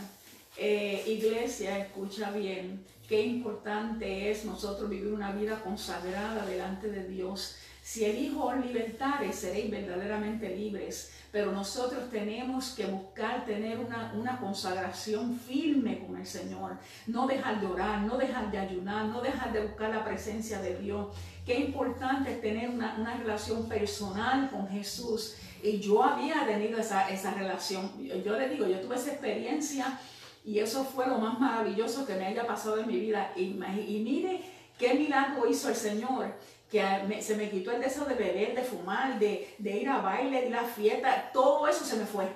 [0.59, 7.57] iglesia, escucha bien, qué importante es nosotros vivir una vida consagrada delante de Dios.
[7.85, 11.13] Si el Hijo os libertare, seréis verdaderamente libres.
[11.31, 16.79] Pero nosotros tenemos que buscar tener una, una consagración firme con el Señor.
[17.07, 20.79] No dejar de orar, no dejar de ayunar, no dejar de buscar la presencia de
[20.79, 21.15] Dios.
[21.45, 25.35] Qué importante es tener una, una relación personal con Jesús.
[25.63, 27.93] Y yo había tenido esa, esa relación.
[28.25, 29.99] Yo le digo, yo tuve esa experiencia
[30.43, 33.31] y eso fue lo más maravilloso que me haya pasado en mi vida.
[33.37, 34.41] Y, y mire
[34.79, 36.33] qué milagro hizo el Señor
[36.75, 40.49] que se me quitó el deseo de beber, de fumar, de, ir a baile, de
[40.49, 42.27] ir a fiesta, todo eso se me fue.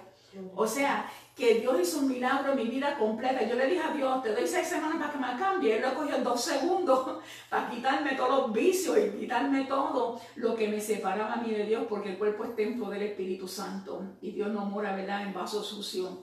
[0.55, 3.43] O sea, que Dios hizo un milagro en mi vida completa.
[3.43, 5.77] Yo le dije a Dios, te doy seis semanas para que me cambie.
[5.77, 7.19] Él lo cogió en dos segundos
[7.51, 11.65] para quitarme todos los vicios y quitarme todo lo que me separaba a mí de
[11.65, 15.35] Dios, porque el cuerpo es templo del Espíritu Santo y Dios no mora, ¿verdad?, en
[15.35, 16.23] vaso sucio.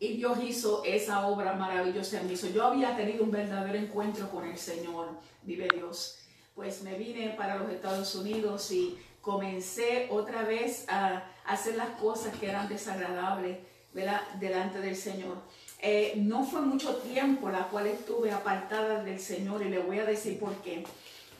[0.00, 2.34] Y Dios hizo esa obra maravillosa en mí.
[2.34, 5.08] Yo había tenido un verdadero encuentro con el Señor,
[5.42, 6.18] vive Dios
[6.58, 12.36] pues me vine para los Estados Unidos y comencé otra vez a hacer las cosas
[12.36, 13.58] que eran desagradables
[13.92, 15.36] delante del Señor.
[15.80, 20.04] Eh, no fue mucho tiempo la cual estuve apartada del Señor y le voy a
[20.04, 20.82] decir por qué.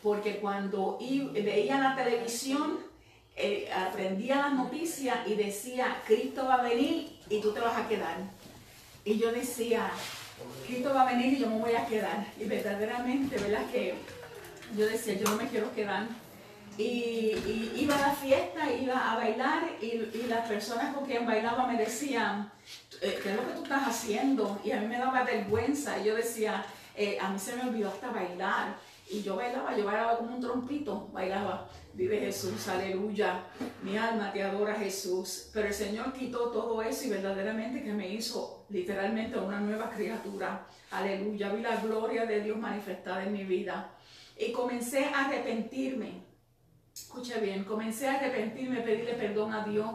[0.05, 1.01] Porque cuando
[1.33, 2.79] veía la televisión,
[3.35, 7.89] eh, aprendía las noticias y decía, Cristo va a venir y tú te vas a
[7.89, 8.19] quedar.
[9.05, 9.91] Y yo decía,
[10.65, 12.25] Cristo va a venir y yo me voy a quedar.
[12.39, 13.69] Y verdaderamente, ¿verdad?
[13.73, 13.97] Que
[14.77, 16.07] yo decía, yo no me quiero quedar.
[16.77, 17.35] Y,
[17.77, 22.53] iba a la fiesta, iba a bailar y, las personas con quien bailaba me decían,
[23.01, 24.61] eh, ¿qué es lo que tú estás haciendo?
[24.63, 25.99] Y a mí me daba vergüenza.
[25.99, 28.77] Y yo decía, eh, a mí se me olvidó hasta bailar.
[29.11, 31.69] Y yo bailaba, yo bailaba como un trompito, bailaba.
[31.95, 33.43] Vive Jesús, aleluya.
[33.83, 35.51] Mi alma te adora Jesús.
[35.53, 40.67] Pero el Señor quitó todo eso y verdaderamente que me hizo literalmente una nueva criatura.
[40.93, 41.51] Aleluya.
[41.51, 43.98] Vi la gloria de Dios manifestada en mi vida
[44.39, 46.23] y comencé a arrepentirme.
[46.95, 49.91] Escucha bien, comencé a arrepentirme, pedirle perdón a Dios.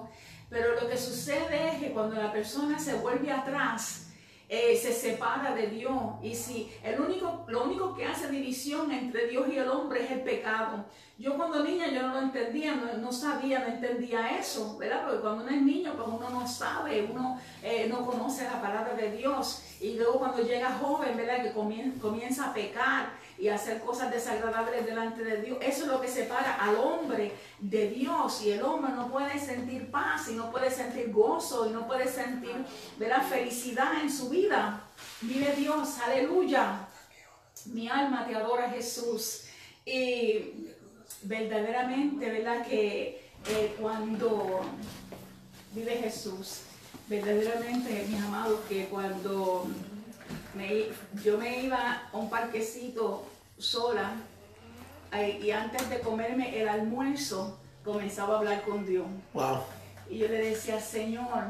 [0.50, 4.12] Pero lo que sucede es que cuando la persona se vuelve atrás,
[4.50, 6.00] eh, se separa de Dios.
[6.22, 10.12] Y si el único, lo único que hace división entre Dios y el hombre es
[10.12, 10.86] el pecado.
[11.24, 15.06] Yo cuando niña yo no lo entendía, no, sabía, no entendía eso, ¿verdad?
[15.06, 18.94] Porque cuando uno es niño, pues uno no sabe, uno eh, no conoce la palabra
[18.94, 19.64] de Dios.
[19.80, 21.42] Y luego cuando llega joven, ¿verdad?
[21.42, 25.60] Que comienza, comienza a pecar y hacer cosas desagradables delante de Dios.
[25.62, 28.42] Eso es lo que separa al hombre de Dios.
[28.42, 32.10] Y el hombre no puede sentir paz y no puede sentir gozo y no puede
[32.10, 32.66] sentir
[33.00, 34.90] la felicidad en su vida.
[35.22, 36.86] Vive Dios, aleluya.
[37.68, 39.46] Mi alma te adora Jesús.
[39.86, 40.73] Y
[41.24, 42.66] verdaderamente, ¿verdad?
[42.66, 44.62] Que eh, cuando
[45.74, 46.62] vive Jesús,
[47.08, 49.68] verdaderamente, mis amados, que cuando
[51.24, 53.26] yo me iba a un parquecito
[53.58, 54.14] sola
[55.42, 59.06] y antes de comerme el almuerzo comenzaba a hablar con Dios.
[60.10, 61.46] Y yo le decía, Señor,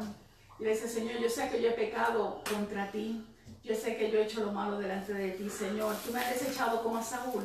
[0.60, 3.26] le decía, Señor, yo sé que yo he pecado contra ti.
[3.64, 5.96] Yo sé que yo he hecho lo malo delante de ti, Señor.
[6.06, 7.44] Tú me has desechado como a Saúl.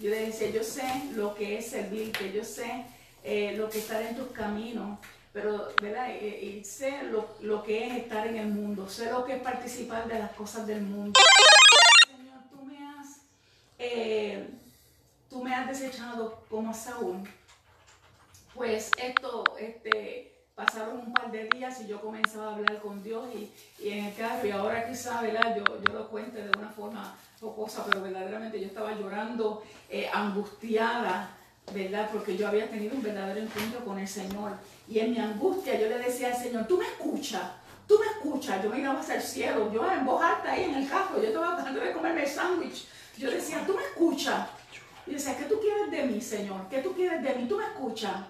[0.00, 0.82] Yo le decía, yo sé
[1.14, 2.84] lo que es servirte, yo sé
[3.22, 4.98] eh, lo que está en tus caminos
[5.32, 6.08] pero ¿verdad?
[6.20, 10.18] Y, sé lo, que es estar en el mundo, sé lo que es participar de
[10.18, 11.18] las cosas del mundo.
[12.06, 13.20] Señor, tú me has,
[13.78, 14.48] eh,
[15.28, 17.28] tú me has desechado como a Saúl.
[18.54, 23.24] Pues esto, este, pasaron un par de días y yo comenzaba a hablar con Dios
[23.34, 25.56] y, en el carro, y ahora quizá, ¿verdad?
[25.56, 31.30] Yo, yo lo cuento de una forma jocosa, pero verdaderamente yo estaba llorando, eh, angustiada,
[31.72, 32.10] ¿verdad?
[32.12, 34.52] Porque yo había tenido un verdadero encuentro con el Señor.
[34.86, 37.42] Y en mi angustia yo le decía al Señor, tú me escuchas,
[37.86, 38.62] tú me escuchas.
[38.62, 41.28] Yo me iba hacia el cielo, yo en voz alta ahí en el carro, yo
[41.28, 42.86] estaba tratando de comerme el sándwich.
[43.16, 44.48] Yo decía, tú me escuchas.
[45.06, 46.68] Y decía, ¿qué tú quieres de mí, Señor?
[46.68, 47.48] ¿Qué tú quieres de mí?
[47.48, 48.26] Tú me escuchas.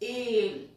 [0.00, 0.71] Y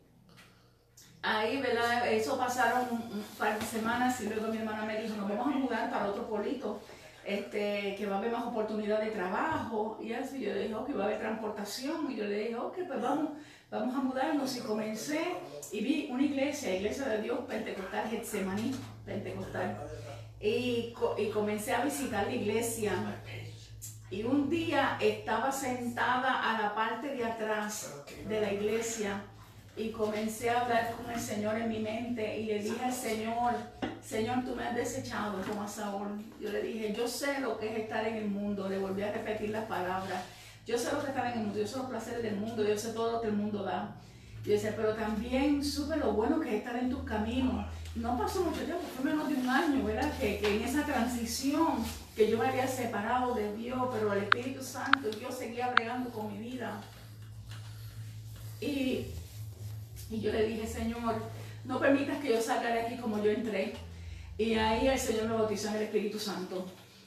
[1.26, 2.08] ahí, ¿verdad?
[2.12, 5.58] Eso pasaron un par de semanas y luego mi hermana me dijo, nos vamos a
[5.58, 6.80] mudar para otro polito
[7.26, 10.42] este, que va a haber más oportunidad de trabajo y así.
[10.42, 13.30] Yo le dije, ok, va a haber transportación y yo le dije, ok, pues vamos,
[13.72, 15.20] vamos a mudarnos y comencé
[15.72, 19.78] y vi una iglesia, Iglesia de Dios Pentecostal, Getsemaní Pentecostal.
[20.40, 22.94] Y, y comencé a visitar la iglesia.
[24.12, 29.24] Y un día estaba sentada a la parte de atrás de la iglesia
[29.78, 33.54] y comencé a hablar con el Señor en mi mente y le dije al Señor,
[34.02, 36.24] Señor, tú me has desechado como a Saúl.
[36.40, 38.70] Yo le dije, yo sé lo que es estar en el mundo.
[38.70, 40.24] Le volví a repetir las palabras.
[40.66, 42.78] Yo sé lo que es en el mundo, yo sé los placeres del mundo, yo
[42.78, 43.96] sé todo lo que el mundo da.
[44.44, 47.66] Yo decía, pero también supe lo bueno que es estar en tus caminos.
[47.96, 50.12] No pasó mucho tiempo, fue menos de un año, ¿verdad?
[50.20, 51.84] Que, que en esa transición
[52.16, 56.32] que yo me había separado de Dios, pero el Espíritu Santo, Dios seguía bregando con
[56.32, 56.80] mi vida.
[58.62, 59.08] Y,
[60.10, 61.15] y yo le dije, Señor,
[61.63, 63.74] no permitas que yo salga de aquí como yo entré.
[64.38, 66.65] Y ahí el Señor me bautizó en el Espíritu Santo.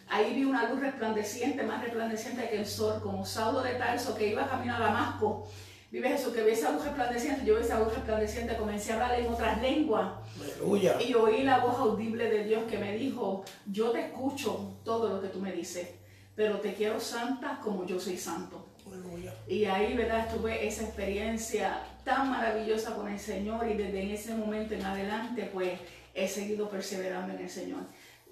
[0.09, 4.29] Ahí vi una luz resplandeciente, más resplandeciente que el sol, como Saulo de Tarso que
[4.29, 5.49] iba camino a Damasco.
[5.91, 9.21] Vive Jesús, que vi esa luz resplandeciente, yo vi esa luz resplandeciente, comencé a hablar
[9.21, 10.13] en otras lenguas.
[10.39, 11.01] Aleluya.
[11.01, 15.23] Y oí la voz audible de Dios que me dijo, yo te escucho todo lo
[15.23, 15.89] que tú me dices,
[16.35, 18.67] pero te quiero santa como yo soy santo.
[18.87, 19.35] Aleluya.
[19.47, 20.29] Y ahí, ¿verdad?
[20.35, 25.79] Tuve esa experiencia tan maravillosa con el Señor y desde ese momento en adelante, pues
[26.15, 27.81] he seguido perseverando en el Señor.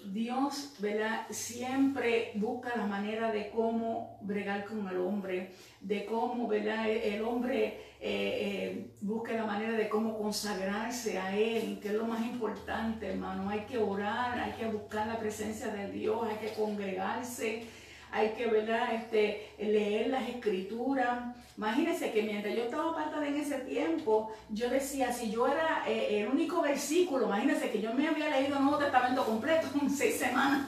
[0.03, 1.27] Dios, ¿verdad?
[1.29, 6.89] Siempre busca la manera de cómo bregar con el hombre, de cómo, ¿verdad?
[6.89, 7.65] El hombre
[7.99, 13.07] eh, eh, busca la manera de cómo consagrarse a Él, que es lo más importante,
[13.07, 13.47] hermano.
[13.47, 17.63] Hay que orar, hay que buscar la presencia de Dios, hay que congregarse,
[18.11, 18.93] hay que ¿verdad?
[18.93, 21.35] Este, leer las escrituras.
[21.57, 26.21] Imagínense que mientras yo estaba apartada en ese tiempo, yo decía, si yo era eh,
[26.21, 30.17] el único versículo, imagínense que yo me había leído el Nuevo Testamento completo en seis
[30.17, 30.67] semanas,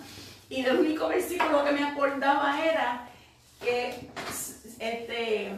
[0.50, 3.08] y el único versículo que me acordaba era
[3.62, 4.10] que,
[4.80, 5.52] este,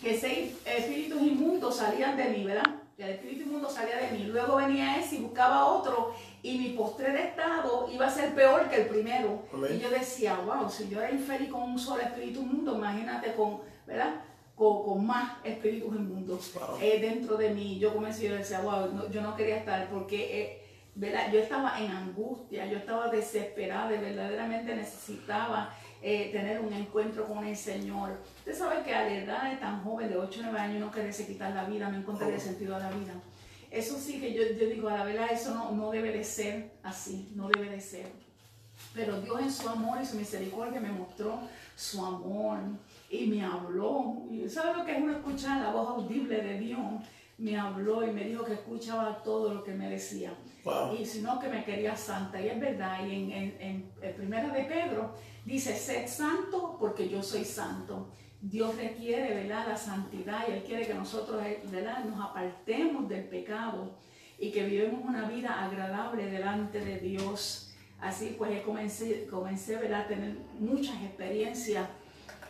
[0.00, 2.76] que seis espíritus inmundos salían de mí, ¿verdad?
[2.98, 4.24] el espíritu inmundo salía de mí.
[4.24, 6.14] Luego venía ese y buscaba otro
[6.46, 9.42] y mi postre de estado iba a ser peor que el primero.
[9.68, 13.62] Y yo decía, wow, si yo era infeliz con un solo espíritu inmundo, imagínate con,
[13.84, 14.22] ¿verdad?
[14.54, 17.80] Con, más espíritus inmundos eh, dentro de mí.
[17.80, 20.42] Yo comencé, yo decía, wow, yo no quería estar porque...
[20.42, 20.62] Eh,
[20.98, 21.30] ¿verdad?
[21.30, 27.54] Yo estaba en angustia, yo estaba desesperada, verdaderamente necesitaba eh, tener un encuentro con el
[27.54, 28.18] Señor.
[28.38, 30.90] Usted sabe que a la edad de tan joven, de 8 o 9 años, no
[30.90, 33.12] quererse quitar la vida, no encontrarle sentido a la vida.
[33.70, 36.72] Eso sí que yo, yo, digo, a la verdad, eso no, no debe de ser
[36.82, 38.06] así, no debe de ser.
[38.94, 41.40] Pero Dios en su amor y su misericordia me mostró
[41.74, 42.58] su amor
[43.10, 44.22] y me habló.
[44.48, 46.80] ¿Sabe lo que es uno escuchar la voz audible de Dios?
[47.38, 50.34] Me habló y me dijo que escuchaba todo lo que me decía.
[50.98, 52.40] Y si no, que me quería santa.
[52.40, 55.14] Y es verdad, y en, en, en, en Primera de Pedro
[55.46, 58.08] Dice, sed santo porque yo soy santo.
[58.40, 59.66] Dios requiere, ¿verdad?
[59.68, 62.04] La santidad y Él quiere que nosotros, ¿verdad?
[62.04, 63.96] Nos apartemos del pecado
[64.38, 67.74] y que vivamos una vida agradable delante de Dios.
[68.00, 70.02] Así pues, comencé, comencé ¿verdad?
[70.02, 71.88] a tener muchas experiencias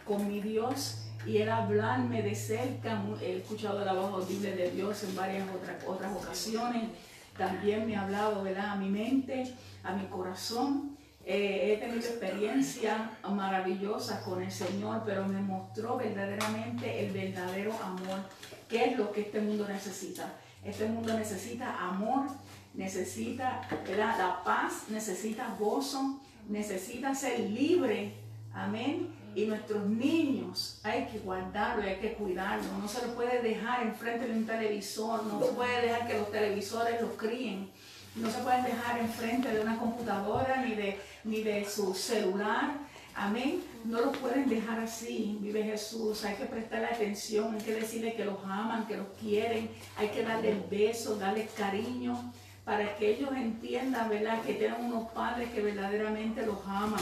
[0.05, 3.03] con mi Dios y Él hablarme de cerca.
[3.23, 6.89] He escuchado la voz audible de Dios en varias otras, otras ocasiones.
[7.37, 8.71] También me ha hablado, ¿verdad?
[8.71, 10.96] A mi mente, a mi corazón.
[11.29, 18.21] Eh, he tenido experiencias maravillosas con el Señor, pero me mostró verdaderamente el verdadero amor,
[18.69, 20.33] que es lo que este mundo necesita.
[20.65, 22.29] Este mundo necesita amor,
[22.75, 23.61] necesita
[23.97, 28.15] la paz, necesita gozo, necesita ser libre.
[28.55, 29.09] Amén.
[29.35, 32.71] Y nuestros niños hay que guardarlos, hay que cuidarlos.
[32.81, 36.31] No se los puede dejar enfrente de un televisor, no se puede dejar que los
[36.31, 37.69] televisores los críen
[38.17, 42.73] no se pueden dejar enfrente de una computadora ni de, ni de su celular.
[43.15, 43.63] Amén.
[43.85, 46.25] No los pueden dejar así, vive Jesús.
[46.25, 49.71] Hay que prestarle atención, hay que decirle que los aman, que los quieren.
[49.97, 52.33] Hay que darle el beso, darle cariño,
[52.65, 54.43] para que ellos entiendan, ¿verdad?
[54.43, 57.01] Que tienen unos padres que verdaderamente los aman.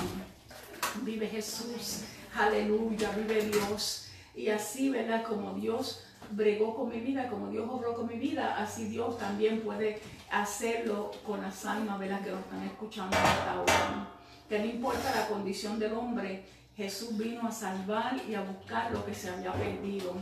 [1.03, 2.03] Vive Jesús.
[2.37, 4.09] Aleluya, vive Dios.
[4.35, 5.25] Y así, ¿verdad?
[5.25, 9.61] Como Dios bregó con mi vida, como Dios obró con mi vida, así Dios también
[9.61, 14.09] puede hacerlo con las almas las que lo están escuchando hasta ahora.
[14.49, 16.45] Que no importa la condición del hombre,
[16.77, 20.15] Jesús vino a salvar y a buscar lo que se había perdido.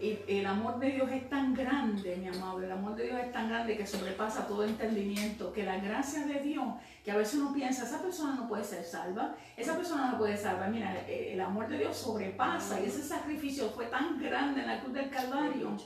[0.00, 3.30] Y el amor de Dios es tan grande, mi amado, el amor de Dios es
[3.30, 6.64] tan grande que sobrepasa todo entendimiento, que la gracia de Dios,
[7.04, 10.36] que a veces uno piensa, esa persona no puede ser salva, esa persona no puede
[10.36, 10.70] salvar.
[10.70, 14.92] Mira, el amor de Dios sobrepasa y ese sacrificio fue tan grande en la cruz
[14.92, 15.76] del Calvario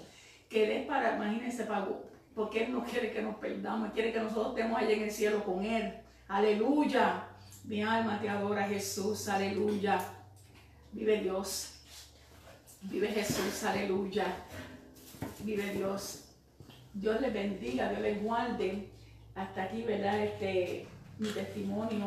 [0.48, 1.88] que es para, imagínense, para,
[2.37, 5.42] porque Él no quiere que nos perdamos, quiere que nosotros estemos allá en el cielo
[5.42, 5.94] con Él.
[6.29, 7.29] Aleluya.
[7.64, 9.99] Mi alma te adora Jesús, aleluya.
[10.92, 11.79] Vive Dios.
[12.83, 14.27] Vive Jesús, aleluya.
[15.40, 16.25] Vive Dios.
[16.92, 18.90] Dios les bendiga, Dios les guarde.
[19.35, 20.22] Hasta aquí, ¿verdad?
[20.22, 20.87] Este,
[21.18, 22.05] mi testimonio.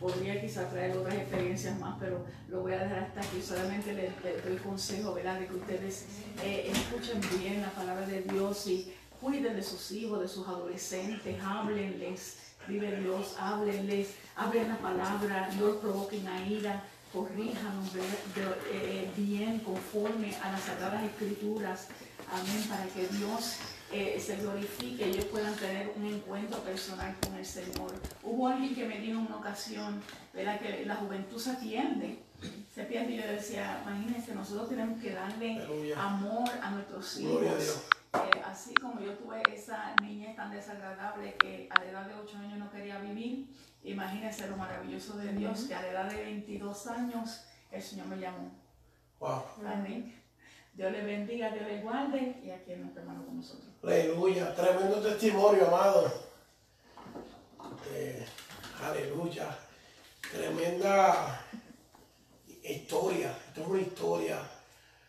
[0.00, 3.40] Podría quizás traer otras experiencias más, pero lo voy a dejar hasta aquí.
[3.40, 5.38] Solamente les, doy consejo, ¿verdad?
[5.38, 6.06] De que ustedes
[6.42, 11.42] eh, escuchen bien la palabra de Dios y Cuiden de sus hijos, de sus adolescentes,
[11.42, 12.36] háblenles,
[12.68, 17.88] vive Dios, háblenles, hablen la palabra, no los provoquen a ira, corríjanos
[18.72, 21.88] eh, bien conforme a las sagradas escrituras.
[22.30, 23.56] Amén, para que Dios
[23.90, 27.94] eh, se glorifique y ellos puedan tener un encuentro personal con el Señor.
[28.22, 30.00] Hubo alguien que me dijo en una ocasión,
[30.34, 30.60] ¿verdad?
[30.60, 32.18] Que la juventud se pierde.
[32.72, 35.60] Se pierde y yo decía, imagínense, nosotros tenemos que darle
[35.96, 37.88] amor a nuestros hijos.
[38.24, 42.38] Eh, así como yo tuve esa niña tan desagradable que a la edad de 8
[42.38, 43.48] años no quería vivir,
[43.82, 48.18] imagínense lo maravilloso de Dios que a la edad de 22 años el Señor me
[48.18, 48.50] llamó.
[49.20, 49.42] Wow.
[49.66, 50.14] Amén.
[50.74, 53.68] Dios le bendiga, Dios le guarde y aquí nuestro hermano con nosotros.
[53.82, 56.12] Aleluya, tremendo testimonio, amado.
[57.92, 58.24] Eh,
[58.80, 59.58] aleluya,
[60.30, 61.44] tremenda
[62.62, 63.36] historia.
[63.48, 64.38] Esto es una historia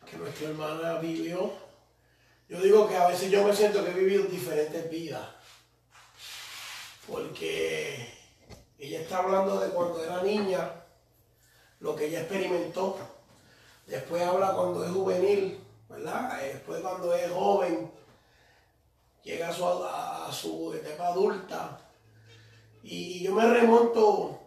[0.10, 1.69] que nuestra hermana vivió.
[2.50, 5.26] Yo digo que a veces yo me siento que he vivido diferentes vidas.
[7.08, 8.12] Porque
[8.78, 10.72] ella está hablando de cuando era niña,
[11.80, 12.98] lo que ella experimentó
[13.90, 16.44] Después habla cuando es juvenil, ¿verdad?
[16.44, 17.92] Eh, después cuando es joven,
[19.24, 21.82] llega a su, a su etapa adulta.
[22.84, 24.40] Y yo me remonto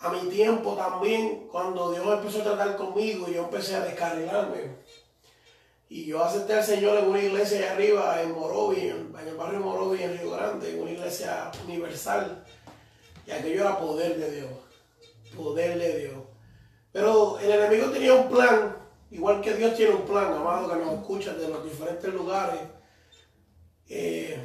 [0.00, 4.83] a mi tiempo también, cuando Dios empezó a tratar conmigo y yo empecé a descarrilarme.
[5.88, 9.60] Y yo acepté al Señor en una iglesia allá arriba, en Morovi, en, el barrio
[9.60, 12.44] Morovi, en Río Grande, en una iglesia universal.
[13.26, 14.50] Y aquello era poder de Dios,
[15.36, 16.14] poder de Dios.
[16.92, 18.76] Pero el enemigo tenía un plan,
[19.10, 22.60] igual que Dios tiene un plan, amado, que nos escucha de los diferentes lugares.
[23.88, 24.38] Eh,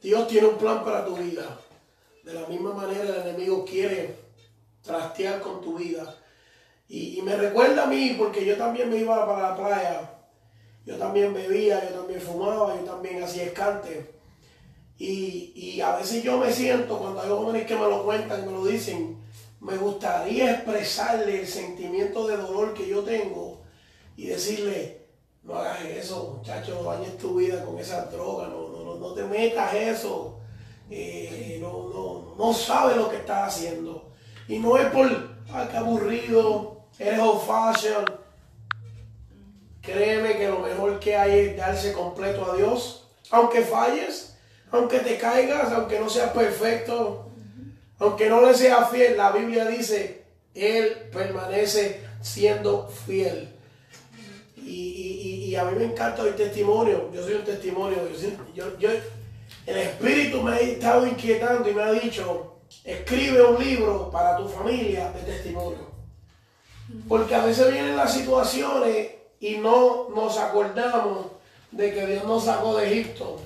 [0.00, 1.60] Dios tiene un plan para tu vida.
[2.22, 4.16] De la misma manera el enemigo quiere
[4.82, 6.16] trastear con tu vida.
[6.88, 10.15] Y, me recuerda a mí, porque yo también me iba para la playa.
[10.86, 14.14] Yo también bebía, yo también fumaba, yo también hacía escante.
[14.96, 18.52] Y, y a veces yo me siento, cuando hay jóvenes que me lo cuentan, me
[18.52, 19.18] lo dicen,
[19.60, 23.62] me gustaría expresarle el sentimiento de dolor que yo tengo
[24.16, 25.06] y decirle,
[25.42, 29.24] no hagas eso, muchacho, no bañes tu vida con esa droga, no, no, no te
[29.24, 30.38] metas eso,
[30.88, 34.12] eh, no, no, no sabes lo que estás haciendo.
[34.48, 35.08] Y no es por,
[35.52, 38.25] ah, qué aburrido, eres old fashion.
[39.86, 44.36] Créeme que lo mejor que hay es darse completo a Dios, aunque falles,
[44.72, 47.30] aunque te caigas, aunque no seas perfecto,
[48.00, 50.24] aunque no le sea fiel, la Biblia dice,
[50.54, 53.52] Él permanece siendo fiel.
[54.56, 57.10] Y, a mí me encanta el testimonio.
[57.14, 57.96] Yo soy un testimonio.
[58.54, 58.90] Yo,
[59.64, 64.48] el Espíritu me ha estado inquietando y me ha dicho, escribe un libro para tu
[64.48, 65.90] familia de testimonio.
[67.08, 71.26] Porque a veces vienen las situaciones y no nos acordamos
[71.70, 73.38] de que Dios nos sacó de Egipto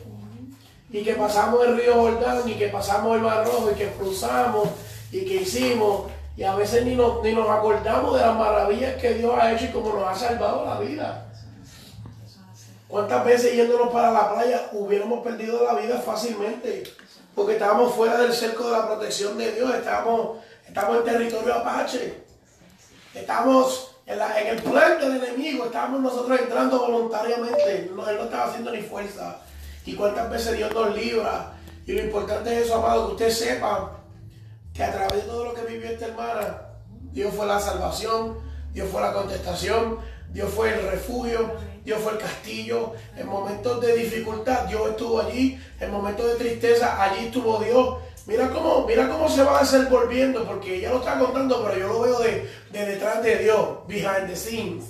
[0.90, 4.68] y que pasamos el río Jordán y que pasamos el Mar Rojo y que cruzamos
[5.12, 9.14] y que hicimos y a veces ni nos, ni nos acordamos de las maravillas que
[9.14, 11.26] Dios ha hecho y cómo nos ha salvado la vida.
[12.88, 16.82] ¿Cuántas veces yéndonos para la playa hubiéramos perdido la vida fácilmente?
[17.34, 22.24] Porque estábamos fuera del cerco de la protección de Dios, estábamos, estamos en territorio apache,
[23.14, 28.82] estamos en, el plan del enemigo, estábamos nosotros entrando voluntariamente, él no estaba haciendo ni
[28.82, 29.38] fuerza
[29.86, 31.52] y cuántas veces Dios nos libra.
[31.86, 33.98] Y lo importante es eso, amado, que usted sepa
[34.74, 36.62] que a través de todo lo que vivió esta hermana,
[37.12, 38.38] Dios fue la salvación,
[38.72, 39.98] Dios fue la contestación,
[40.32, 41.50] Dios fue el refugio,
[41.84, 42.92] Dios fue el castillo.
[43.16, 45.60] En momentos de dificultad, Dios estuvo allí.
[45.80, 47.96] En momentos de tristeza, allí estuvo Dios.
[48.30, 51.88] Mira cómo, mira cómo se va a volviendo, porque ella lo está contando, pero yo
[51.88, 54.84] lo veo de, de detrás de Dios, behind the scenes.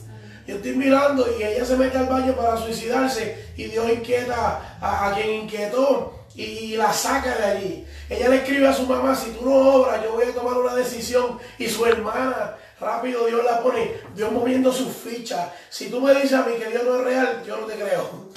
[0.47, 5.15] Yo estoy mirando y ella se mete al baño para suicidarse y Dios inquieta a,
[5.15, 7.87] quien inquietó y, la saca de allí.
[8.11, 10.75] Ella le escribe a su mamá, si tú no obras, yo voy a tomar una
[10.75, 11.39] decisión.
[11.59, 15.49] Y su hermana, rápido Dios la pone, Dios moviendo sus fichas.
[15.71, 18.29] Si tú me dices a mí que Dios no es real, yo no te creo.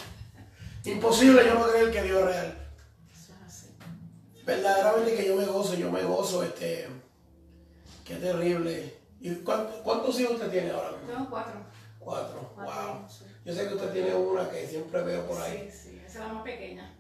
[0.86, 2.63] Imposible yo no creer que Dios es real.
[4.46, 6.88] Verdaderamente que yo me gozo, yo me gozo, este,
[8.04, 8.94] qué terrible.
[9.22, 11.54] ¿Y cuántos, hijos usted tiene ahora Tengo cuatro.
[11.98, 12.54] Cuatro.
[12.58, 13.08] Wow.
[13.46, 15.70] Yo sé que usted tiene una que siempre veo por ahí.
[15.72, 16.94] Sí, sí, esa es la más pequeña.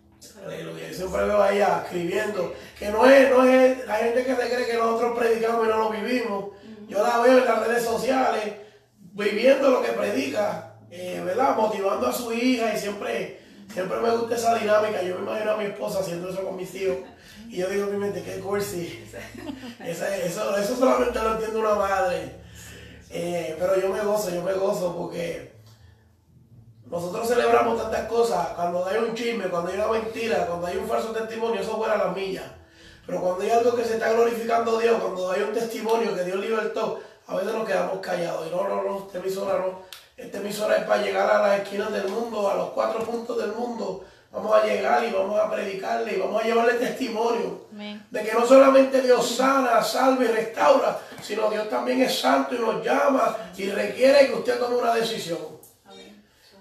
[0.45, 0.87] Aleluya.
[0.87, 2.53] Yo siempre veo ahí escribiendo.
[2.79, 5.77] Que no es, no es la gente que se cree que nosotros predicamos y no
[5.77, 6.51] lo vivimos.
[6.87, 8.53] Yo la veo en las redes sociales
[8.99, 11.55] viviendo lo que predica, eh, ¿verdad?
[11.57, 13.41] Motivando a su hija y siempre,
[13.71, 15.01] siempre me gusta esa dinámica.
[15.01, 16.97] Yo me imagino a mi esposa haciendo eso con mis hijos.
[17.49, 19.05] Y yo digo en mi mente, qué cursi.
[19.85, 22.35] eso, eso, eso solamente lo entiende una madre.
[23.09, 25.53] Eh, pero yo me gozo, yo me gozo porque
[26.87, 28.49] nosotros celebramos tantas cosas.
[28.49, 31.97] Cuando hay un chisme, cuando hay una mentira, cuando hay un falso testimonio, eso fuera
[31.97, 32.57] la milla.
[33.05, 36.23] Pero cuando hay algo que se está glorificando a Dios, cuando hay un testimonio que
[36.23, 38.47] Dios libertó, a veces nos quedamos callados.
[38.47, 39.81] Y no, no, no, esta emisora no.
[40.15, 43.53] Esta emisora es para llegar a las esquinas del mundo, a los cuatro puntos del
[43.53, 44.05] mundo.
[44.31, 48.45] Vamos a llegar y vamos a predicarle y vamos a llevarle testimonio de que no
[48.45, 53.69] solamente Dios sana, salva y restaura, sino Dios también es santo y nos llama y
[53.69, 55.53] requiere que usted tome una decisión.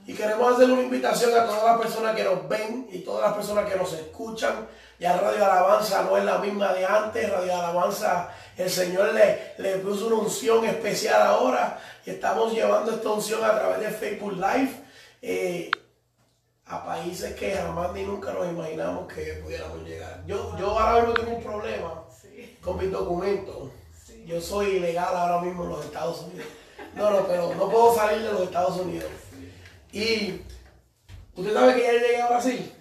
[0.04, 3.34] Y queremos hacer una invitación a todas las personas que nos ven y todas las
[3.34, 4.66] personas que nos escuchan.
[4.98, 7.30] Ya Radio Alabanza no es la misma de antes.
[7.30, 11.78] Radio Alabanza, el Señor le, le puso una unción especial ahora.
[12.04, 14.70] Y estamos llevando esta unción a través de Facebook Live
[15.22, 15.70] eh,
[16.66, 20.22] a países que jamás ni nunca nos imaginamos que pudiéramos llegar.
[20.26, 22.04] Yo, yo ahora mismo tengo un problema
[22.60, 23.70] con mis documentos.
[24.24, 26.46] Yo soy ilegal ahora mismo en los Estados Unidos.
[26.94, 29.10] No, no, pero no puedo salir de los Estados Unidos.
[29.92, 30.40] Y
[31.34, 32.72] usted sabe que ya llegué a Brasil.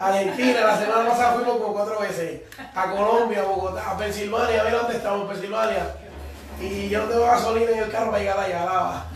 [0.00, 2.40] Argentina, la semana pasada fuimos como cuatro veces.
[2.74, 5.94] A Colombia, a Bogotá, a Pensilvania, a ver dónde estamos, Pensilvania.
[6.58, 9.06] Y yo no tengo gasolina en el carro para llegar allá, alaba.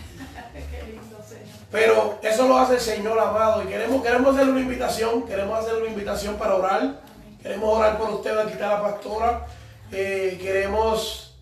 [1.70, 5.80] Pero eso lo hace el Señor amado y queremos, queremos hacerle una invitación, queremos hacerle
[5.80, 7.00] una invitación para orar.
[7.42, 9.46] Queremos orar por usted, aquí está la pastora.
[9.90, 11.34] Eh, queremos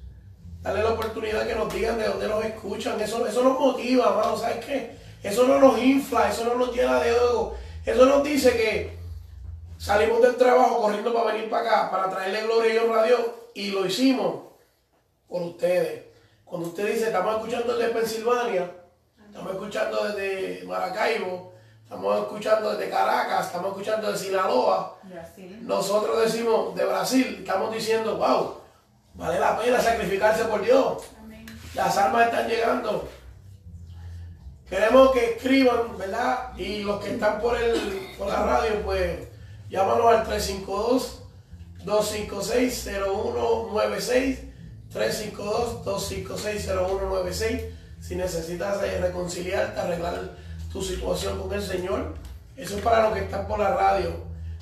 [0.63, 3.01] darle la oportunidad que nos digan de dónde nos escuchan.
[3.01, 4.39] Eso, eso nos motiva, amado.
[4.39, 4.97] ¿Sabes qué?
[5.21, 7.57] Eso no nos infla, eso no nos llena de ego.
[7.85, 9.02] Eso nos dice que
[9.83, 13.21] salimos del trabajo corriendo para venir para acá, para traerle gloria y honra a Dios.
[13.55, 14.45] Y lo hicimos
[15.29, 16.05] por ustedes.
[16.45, 18.71] Cuando usted dice, estamos escuchando desde Pensilvania,
[19.27, 21.53] estamos escuchando desde Maracaibo,
[21.83, 24.99] estamos escuchando desde Caracas, estamos escuchando desde Sinaloa.
[25.63, 28.59] Nosotros decimos de Brasil, estamos diciendo, wow,
[29.15, 31.03] vale la pena sacrificarse por Dios.
[31.75, 33.09] Las armas están llegando.
[34.69, 36.57] Queremos que escriban, ¿verdad?
[36.57, 39.32] Y los que están por, el, por la radio, pues
[39.73, 40.25] llámanos al
[41.85, 44.53] 352-256-0196.
[44.93, 47.73] 352-256-0196.
[48.01, 50.37] Si necesitas reconciliarte, arreglar
[50.71, 52.15] tu situación con el Señor.
[52.57, 54.13] Eso es para los que están por la radio.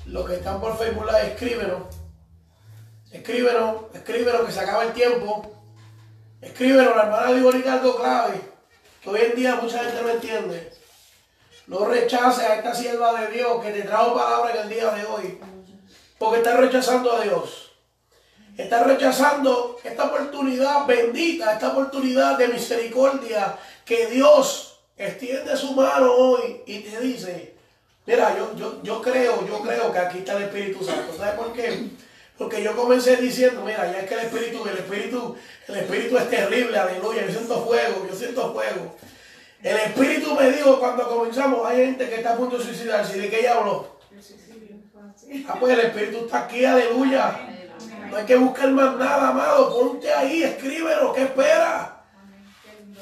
[0.05, 1.81] Los que están por Facebook Live, escríbenos.
[3.11, 5.51] Escríbenos, escríbenos que se acaba el tiempo.
[6.41, 8.39] Escríbenos, la hermana dijo algo clave
[9.03, 10.71] que hoy en día mucha gente no entiende.
[11.71, 15.05] No rechaces a esta sierva de Dios que te trajo palabra en el día de
[15.05, 15.39] hoy.
[16.17, 17.71] Porque está rechazando a Dios.
[18.57, 26.61] Está rechazando esta oportunidad bendita, esta oportunidad de misericordia que Dios extiende su mano hoy
[26.65, 27.55] y te dice,
[28.05, 31.15] mira, yo, yo, yo creo, yo creo que aquí está el Espíritu Santo.
[31.17, 31.85] ¿Sabes por qué?
[32.37, 35.37] Porque yo comencé diciendo, mira, ya es que el espíritu, el espíritu,
[35.69, 38.93] el espíritu es terrible, aleluya, yo siento fuego, yo siento fuego.
[39.63, 43.21] El espíritu me dijo cuando comenzamos, hay gente que está a punto de suicidarse, ¿y
[43.21, 43.99] de qué ella habló?
[45.47, 47.39] Ah, pues el espíritu está aquí, aleluya.
[48.09, 49.73] No hay que buscar más nada, amado.
[49.73, 52.03] Ponte ahí, escríbelo, ¿qué espera?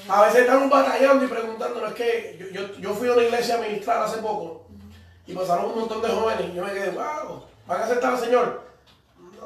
[0.07, 3.60] A veces estamos batallando y preguntándonos, es que yo, yo, fui a una iglesia a
[3.60, 4.68] ministrar hace poco
[5.28, 8.20] y pasaron un montón de jóvenes y yo me quedé, wow, ¿van a aceptar al
[8.20, 8.70] Señor?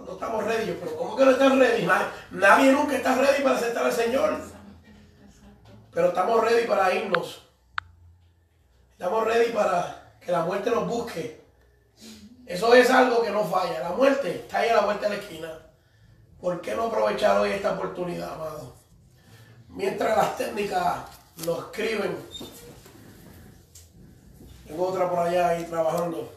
[0.05, 0.77] no, estamos ready.
[0.79, 1.87] pero ¿cómo que no están ready?
[2.31, 4.52] Nadie, nunca está ready para aceptar al Señor.
[5.93, 7.41] Pero estamos ready para irnos.
[8.91, 11.41] Estamos ready para que la muerte nos busque.
[12.45, 13.79] Eso es algo que no falla.
[13.79, 15.59] La muerte está ahí a la vuelta de la esquina.
[16.41, 18.75] ¿Por qué no aprovechar hoy esta oportunidad, amado?
[19.69, 20.99] Mientras las técnicas
[21.45, 22.17] lo escriben.
[24.67, 26.33] Tengo otra por allá ahí trabajando.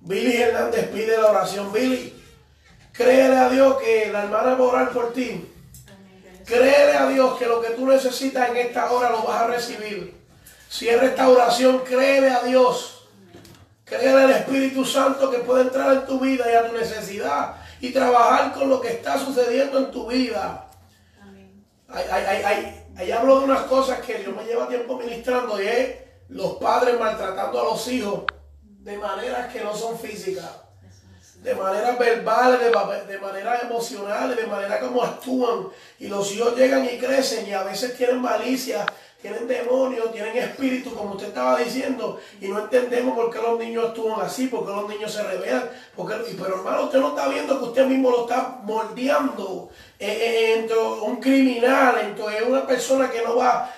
[0.00, 1.72] Billy Hernández pide la oración.
[1.72, 2.24] Billy,
[2.94, 5.52] Créele a Dios que la hermana va a orar por ti.
[6.44, 10.14] Créele a Dios que lo que tú necesitas en esta hora lo vas a recibir.
[10.68, 13.08] Si es restauración, créele a Dios.
[13.84, 17.92] Créele al Espíritu Santo que puede entrar en tu vida y a tu necesidad y
[17.92, 20.68] trabajar con lo que está sucediendo en tu vida.
[21.88, 25.96] Ahí hablo de unas cosas que Dios me lleva tiempo ministrando y es
[26.28, 28.24] los padres maltratando a los hijos
[28.62, 30.63] de maneras que no son físicas
[31.44, 35.68] de manera verbal, de, de manera emocional, de manera como actúan.
[36.00, 38.86] Y los hijos llegan y crecen y a veces tienen malicia,
[39.20, 43.88] tienen demonios, tienen espíritu, como usted estaba diciendo, y no entendemos por qué los niños
[43.88, 45.68] actúan así, por qué los niños se rebelan.
[45.94, 49.68] Porque, pero hermano, usted no está viendo que usted mismo lo está moldeando
[49.98, 53.70] eh, eh, entre un criminal, entre una persona que no va...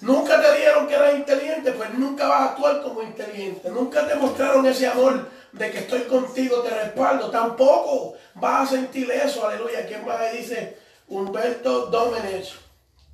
[0.00, 3.68] Nunca te dieron que eras inteligente, pues nunca vas a actuar como inteligente.
[3.68, 5.26] Nunca te mostraron ese amor
[5.58, 7.30] de que estoy contigo, te respaldo.
[7.30, 9.86] Tampoco vas a sentir eso, aleluya.
[9.86, 10.78] ¿Quién más ahí dice?
[11.08, 12.54] Humberto Domenech,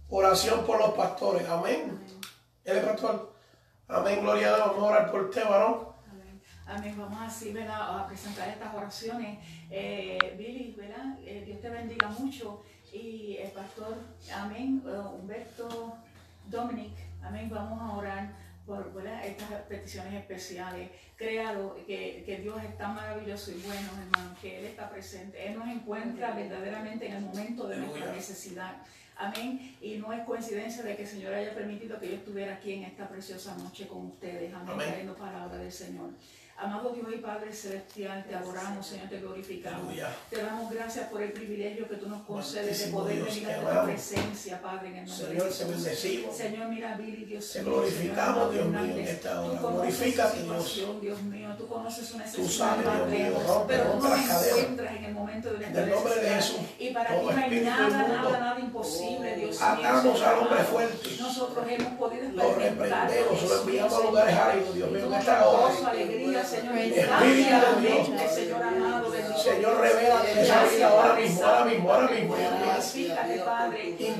[0.08, 1.48] oración por los pastores.
[1.48, 1.98] Amén.
[2.64, 3.34] ¿Él es pastor?
[3.88, 4.68] Amén, gloria a Dios.
[4.68, 5.88] Vamos a orar por usted, varón.
[6.66, 6.94] Amén.
[6.96, 8.00] Vamos así, ¿verdad?
[8.00, 9.38] A presentar estas oraciones.
[9.70, 11.18] Eh, Billy, ¿verdad?
[11.24, 12.62] Eh, Dios te bendiga mucho.
[12.92, 13.96] Y el pastor,
[14.32, 15.98] amén, uh, Humberto
[16.46, 16.92] Dominic,
[17.22, 19.24] amén, vamos a orar por ¿verdad?
[19.26, 20.90] estas peticiones especiales.
[21.16, 25.46] Créalo que, que, Dios es tan maravilloso y bueno, hermano, que Él está presente.
[25.46, 28.76] Él nos encuentra verdaderamente en el momento de nuestra necesidad.
[29.16, 29.76] Amén.
[29.80, 32.84] Y no es coincidencia de que el Señor haya permitido que yo estuviera aquí en
[32.84, 34.52] esta preciosa noche con ustedes.
[34.52, 34.76] Amén.
[34.76, 36.10] Trayendo palabra del Señor.
[36.56, 39.92] Amado Dios y Padre Celestial, te adoramos, Señor, te glorificamos.
[40.30, 43.86] Te damos gracias por el privilegio que tú nos concedes de poder venir a tu
[43.86, 46.36] presencia, Padre, en el nombre Señor, de Jesús.
[46.36, 49.60] Señor, mira, Billy, Dios Te glorificamos, Dios mío, en esta hora.
[49.60, 50.82] Glorifícate, Dios.
[51.00, 53.32] Dios mío, tú conoces su necesidad, tú sabes, Padre,
[53.66, 56.62] pero tú nos encuentras en el momento de nuestra necesidad.
[56.78, 59.68] Y para ti no hay nada, nada, nada imposible, Dios mío.
[59.68, 61.08] Atamos al hombre fuerte.
[61.18, 62.44] Nosotros hemos podido experimentar.
[62.44, 65.90] Lo reprendemos, lo enviamos a lugares áridos, Dios mío, en esta hora.
[65.90, 66.78] alegría, Señor.
[66.78, 68.08] Espíritu de Dios.
[69.42, 72.36] Señor, revela esa vida ahora mismo, ahora mismo, ahora mismo.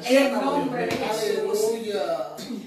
[0.05, 1.61] En nombre de Jesús.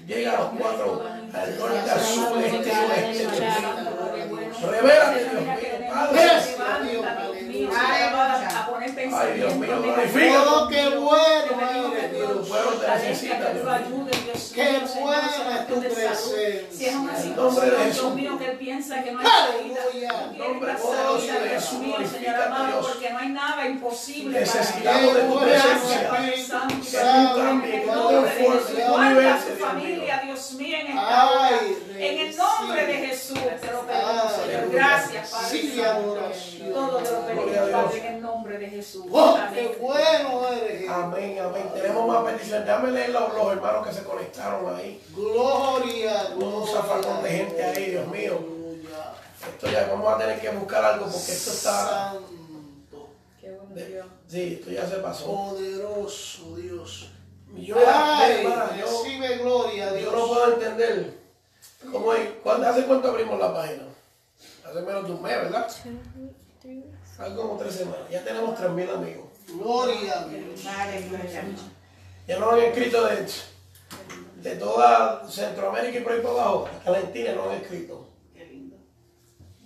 [0.07, 1.03] Llega a los cuatro,
[1.33, 3.27] al norte, al sur, este, oeste.
[4.71, 7.01] Revélate, Dios mío.
[7.03, 7.36] Padre.
[9.13, 10.43] Ay, Dios mío, glorifica.
[10.47, 14.07] Oh, qué bueno Tu pueblo te necesita, Dios mío.
[14.53, 16.61] Qué buena es tu presencia.
[16.71, 20.33] Si es una situación, Dios mío, que él piensa que no hay salida.
[20.37, 25.39] Nombre poderoso de Dios mío, Señor amado, porque no hay nada imposible Necesitamos de tu
[25.39, 25.99] presencia.
[25.99, 31.59] Que tú cambies, que tú transformes, guarda tu familia, Dios mío, en esta hora.
[31.97, 34.69] En el nombre de Jesús te lo pedimos, Señor.
[34.71, 35.57] Gracias, Padre.
[36.73, 39.05] Todo te lo pedimos, Padre, en el nombre de Jesús.
[39.53, 40.89] Qué bueno eres.
[40.89, 41.69] Amén, amén.
[41.73, 42.65] Tenemos más peticiones.
[42.65, 45.03] Déjame leer los, los hermanos que se conectaron ahí.
[45.15, 46.57] Gloria, gloria.
[46.57, 48.39] Un zafacón de gente ahí, Dios mío.
[49.47, 51.87] Esto ya vamos a tener que buscar algo porque esto está.
[51.87, 53.09] Santo.
[53.39, 54.05] Qué bueno Dios.
[54.27, 55.25] Sí, esto ya se pasó.
[55.25, 57.11] Poderoso Dios.
[57.55, 60.11] Yo, Ay, hermana, yo, recibe gloria, Dios.
[60.11, 61.13] yo no puedo entender.
[61.91, 62.29] ¿Cómo es?
[62.43, 63.83] ¿Cuándo, ¿Hace cuánto abrimos la página?
[64.65, 65.67] Hace menos de un mes, ¿verdad?
[67.18, 68.09] Hace como tres semanas.
[68.11, 69.26] Ya tenemos tres mil amigos.
[69.47, 70.63] Gloria a Dios.
[72.28, 73.26] Ya nos han escrito de,
[74.43, 76.70] de toda Centroamérica y por ahí por abajo.
[76.86, 78.07] Argentina nos han escrito.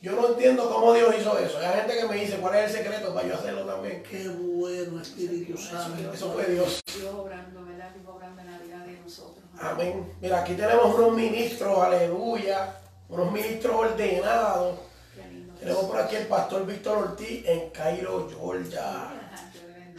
[0.02, 1.60] Yo no entiendo cómo Dios hizo eso.
[1.60, 4.02] Hay gente que me dice cuál es el secreto para yo hacerlo también.
[4.02, 6.12] Qué bueno, Espíritu Santo.
[6.12, 6.82] Eso fue Dios.
[6.88, 7.92] Dios obrando, ¿verdad?
[7.94, 9.44] Dios obrando en la vida de nosotros.
[9.60, 10.12] Amén.
[10.20, 12.78] Mira, aquí tenemos unos ministros, aleluya.
[13.10, 14.80] Unos ministros ordenados.
[15.62, 19.12] Tenemos por aquí el pastor Víctor Ortiz en Cairo, Georgia.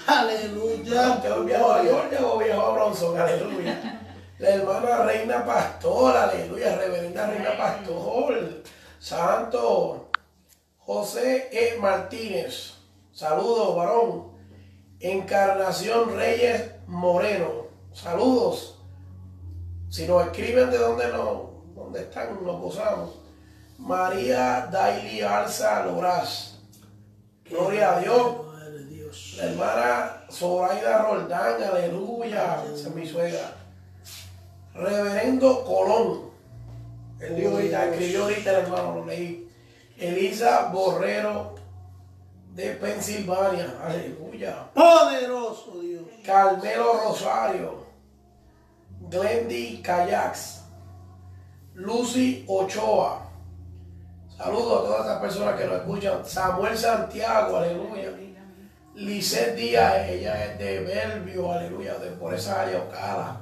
[0.09, 1.23] Aleluya.
[1.23, 3.21] ¿Te viejo a Georgia o viejo a Bronson?
[3.21, 4.01] Aleluya.
[4.41, 6.77] La hermana Reina Pastor, aleluya.
[6.79, 8.65] Reverenda Reina Pastor.
[8.99, 10.11] Santo
[10.79, 11.79] José E.
[11.79, 12.75] Martínez.
[13.13, 14.33] Saludos, varón.
[14.99, 17.69] Encarnación Reyes Moreno.
[17.93, 18.81] Saludos.
[19.89, 23.22] Si nos escriben de dónde, no, dónde están, nos gozamos.
[23.83, 26.55] María Daily Alza Loraz.
[27.45, 29.37] Gloria a Dios.
[29.37, 32.63] La hermana Zoraida Roldán, aleluya.
[32.65, 33.55] Esa es mi suegra.
[34.73, 36.31] Reverendo Colón.
[37.21, 39.51] Él dijo ahorita, escribió ahorita el hermano, lo leí.
[39.99, 41.55] Elisa Borrero
[42.55, 43.75] de Pensilvania.
[43.85, 44.71] Aleluya.
[44.73, 46.05] Poderoso Dios.
[46.25, 47.85] Carmelo Rosario.
[49.11, 50.63] Glendy Kayaks.
[51.75, 53.32] Lucy Ochoa.
[54.43, 56.25] Saludos a todas estas personas que nos escuchan.
[56.25, 58.11] Samuel Santiago, aleluya.
[58.97, 63.37] Lisette Díaz, ella es de Belvio, aleluya, de por esa área Ocala.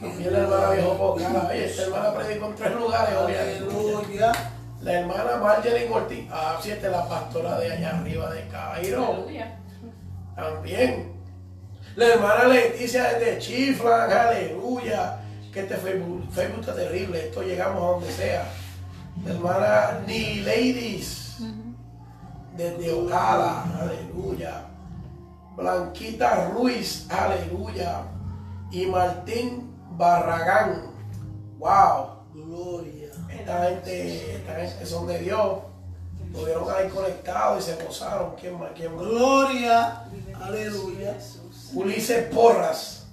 [0.00, 1.48] También la hermana viajó por Ocala.
[1.48, 4.32] Oye, esta hermana predicó en tres lugares, Aleluya.
[4.80, 9.12] La hermana Marjorie Corti, ah, sí, esta es la pastora de allá arriba de Cairo.
[9.12, 9.58] Aleluya.
[10.34, 11.12] También.
[11.94, 15.20] La hermana Leticia desde Chiflan, aleluya.
[15.52, 18.44] Que este Facebook, Facebook está terrible, esto llegamos a donde sea.
[19.24, 21.38] Hermana Ni Ladies,
[22.56, 24.66] desde Ocala, aleluya.
[25.56, 28.02] Blanquita Ruiz, aleluya.
[28.70, 30.90] Y Martín Barragán,
[31.58, 32.22] wow.
[32.32, 33.10] Gloria.
[33.28, 35.58] Esta gente, esta gente son de Dios.
[36.26, 38.34] Estuvieron ahí conectados y se gozaron.
[38.36, 38.70] ¿Quién más?
[38.74, 39.04] ¿Quién más?
[39.04, 40.04] Gloria.
[40.40, 41.16] Aleluya.
[41.74, 43.06] Ulises Porras.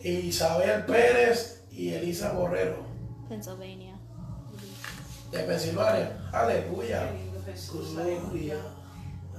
[0.00, 2.83] Isabel Pérez y Elisa Borrero.
[3.28, 3.94] Pennsylvania.
[5.30, 6.16] De Pensilvania.
[6.32, 7.10] Aleluya.
[7.98, 8.56] Aleluya.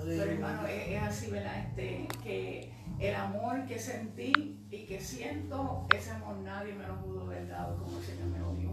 [0.06, 1.58] Pero hermano, es, es así, ¿verdad?
[1.58, 4.32] Este, que el amor que sentí
[4.70, 8.40] y que siento, ese amor nadie me lo pudo haber dado como el Señor me
[8.40, 8.72] lo dio.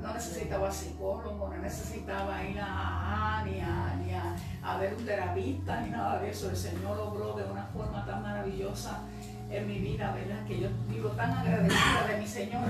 [0.00, 5.04] No necesitaba psicólogo, no necesitaba ir a, a- ni, a, ni a, a ver un
[5.06, 6.50] terapista, ni nada de eso.
[6.50, 9.02] El Señor logró de una forma tan maravillosa
[9.50, 10.44] en mi vida, ¿verdad?
[10.46, 12.68] Que yo vivo tan agradecida de mi Señor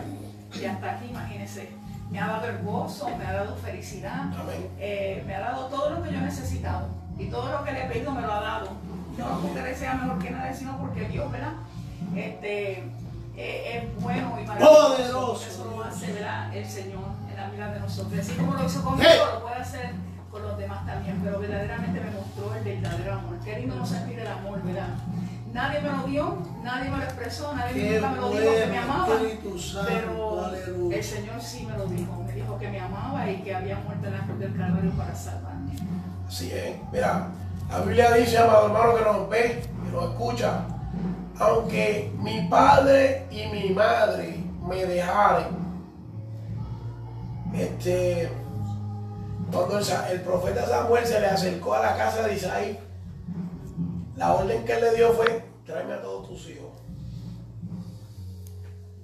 [0.61, 1.71] y hasta aquí, imagínense,
[2.13, 4.27] me ha dado el gozo, me ha dado felicidad,
[4.79, 6.89] eh, me ha dado todo lo que yo he necesitado
[7.19, 8.69] y todo lo que le he pedido me lo ha dado.
[9.17, 11.53] No porque le sea mejor que nadie, sino porque Dios, ¿verdad?
[12.15, 12.85] Este,
[13.35, 14.89] eh, es bueno y maravilloso.
[14.89, 15.47] Poderoso.
[15.49, 16.55] Eso lo hace, ¿verdad?
[16.55, 18.21] El Señor en la vida de nosotros.
[18.21, 19.93] Así como lo hizo conmigo, lo puede hacer
[20.31, 23.39] con los demás también, pero verdaderamente me mostró el verdadero amor.
[23.43, 24.89] Qué lindo no sentir el amor, ¿verdad?
[25.53, 28.79] Nadie me lo dio, nadie me lo expresó, nadie nunca me lo dijo que me
[28.79, 29.07] amaba.
[29.87, 33.77] Pero el Señor sí me lo dijo, me dijo que me amaba y que había
[33.81, 35.73] muerto en la cruz del Calvario para salvarme.
[36.27, 36.77] Así es.
[36.91, 37.29] Mira,
[37.71, 40.65] la Biblia dice, amado hermano, que nos ve, que nos escucha.
[41.39, 45.63] Aunque mi padre y mi madre me dejaren,
[47.53, 48.31] este,
[49.51, 52.79] cuando el, el profeta Samuel se le acercó a la casa de Isaí,
[54.17, 56.71] la orden que le dio fue, tráeme a todos tus hijos.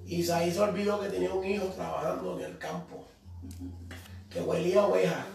[0.05, 3.05] Isaí se olvidó que tenía un hijo trabajando en el campo,
[4.29, 5.25] que huelía a ovejas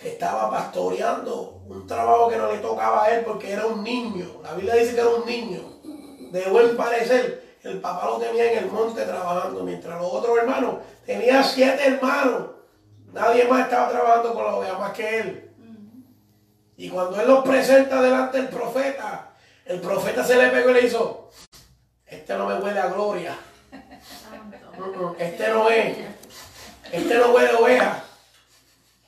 [0.00, 4.40] que estaba pastoreando un trabajo que no le tocaba a él porque era un niño.
[4.42, 5.60] La Biblia dice que era un niño
[6.32, 7.58] de buen parecer.
[7.62, 12.48] El papá lo tenía en el monte trabajando, mientras los otros hermanos tenía siete hermanos.
[13.12, 15.49] Nadie más estaba trabajando con la oveja más que él.
[16.80, 19.34] Y cuando él los presenta delante del profeta,
[19.66, 21.28] el profeta se le pegó y le hizo,
[22.06, 23.36] este no me huele a gloria.
[25.18, 25.98] Este no es.
[26.90, 28.04] Este no huele a oveja.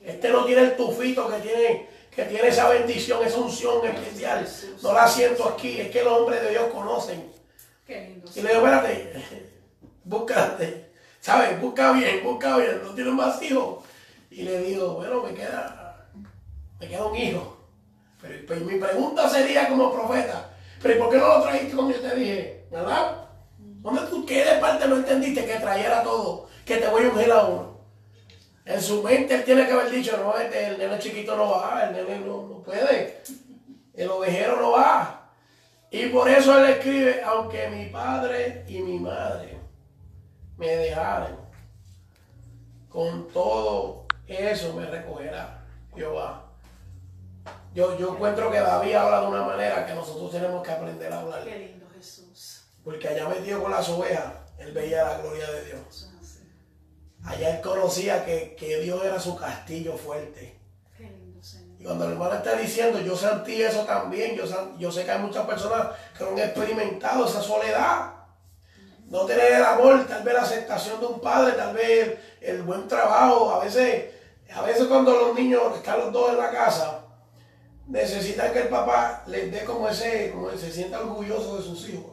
[0.01, 4.47] Este no tiene el tufito que tiene, que tiene esa bendición, esa unción especial.
[4.83, 7.27] No la siento aquí, es que los hombres de Dios conocen.
[7.87, 9.25] Y le digo, espérate,
[10.03, 11.59] búscate, ¿sabes?
[11.59, 13.83] Busca bien, busca bien, no tienes más hijos.
[14.29, 16.07] Y le digo, bueno, me queda,
[16.79, 17.52] me queda un hijo.
[18.23, 20.49] Pero, pero mi pregunta sería como profeta,
[20.81, 22.65] pero ¿y por qué no lo trajiste como yo te dije?
[22.71, 23.27] ¿Verdad?
[23.57, 26.47] ¿Dónde tú, qué de parte no entendiste que trajera todo?
[26.65, 27.73] Que te voy a ungir a uno.
[28.65, 31.83] En su mente él tiene que haber dicho, no, este, el nene chiquito no va,
[31.83, 33.21] el nene no, no puede,
[33.93, 35.29] el ovejero no va.
[35.91, 39.59] Y por eso él escribe, aunque mi padre y mi madre
[40.57, 41.35] me dejaren,
[42.87, 45.61] con todo eso me recogerá
[45.93, 46.42] Jehová.
[47.73, 51.21] Yo, yo encuentro que David habla de una manera que nosotros tenemos que aprender a
[51.21, 51.43] hablar.
[51.43, 52.65] Qué lindo Jesús.
[52.83, 56.09] Porque allá metido con las ovejas, él veía la gloria de Dios.
[57.25, 60.59] Allá él conocía que, que Dios era su castillo fuerte.
[60.95, 61.81] Qué lindo Señor.
[61.81, 64.43] Y cuando el hermano está diciendo, yo sentí eso también, yo,
[64.77, 68.13] yo sé que hay muchas personas que no han experimentado esa soledad.
[69.05, 72.61] No tener el amor, tal vez la aceptación de un padre, tal vez el, el
[72.61, 73.51] buen trabajo.
[73.51, 74.11] A veces,
[74.53, 77.02] a veces cuando los niños están los dos en la casa,
[77.93, 82.11] necesitan que el papá les dé como ese, como se sienta orgulloso de sus hijos.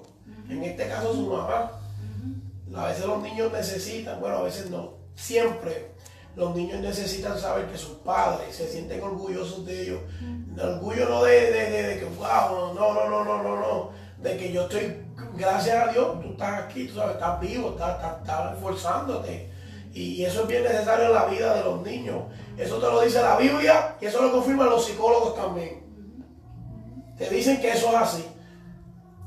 [0.49, 1.73] En este caso su mamá.
[2.77, 5.91] A veces los niños necesitan, bueno, a veces no, siempre
[6.37, 10.01] los niños necesitan saber que sus padres se sienten orgullosos de ellos.
[10.55, 13.91] El orgullo no de, de, de- de que, wow, no, no, no, no, no, no,
[14.19, 15.03] de que yo estoy,
[15.37, 19.50] gracias a Dios, tú estás aquí, tú sabes, estás vivo, estás, estás, estás esforzándote.
[19.93, 22.23] Y eso es bien necesario en la vida de los niños.
[22.57, 25.83] Eso te lo dice la Biblia y eso lo confirman los psicólogos también.
[27.19, 28.25] Te dicen que eso es así.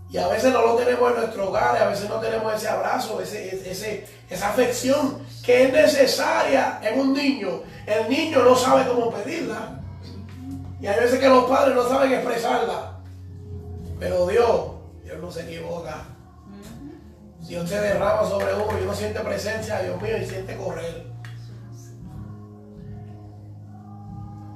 [0.10, 3.20] Y a veces no lo tenemos en nuestro hogar, a veces no tenemos ese abrazo,
[3.20, 7.62] ese, ese- esa afección que es necesaria en un niño.
[7.88, 9.80] El niño no sabe cómo pedirla.
[10.80, 13.00] Y hay veces que los padres no saben expresarla.
[14.00, 14.62] Pero Dios,
[15.04, 16.06] Dios no se equivoca.
[17.48, 21.12] Dios se derrama sobre uno y uno siente presencia, Dios mío, y siente correr.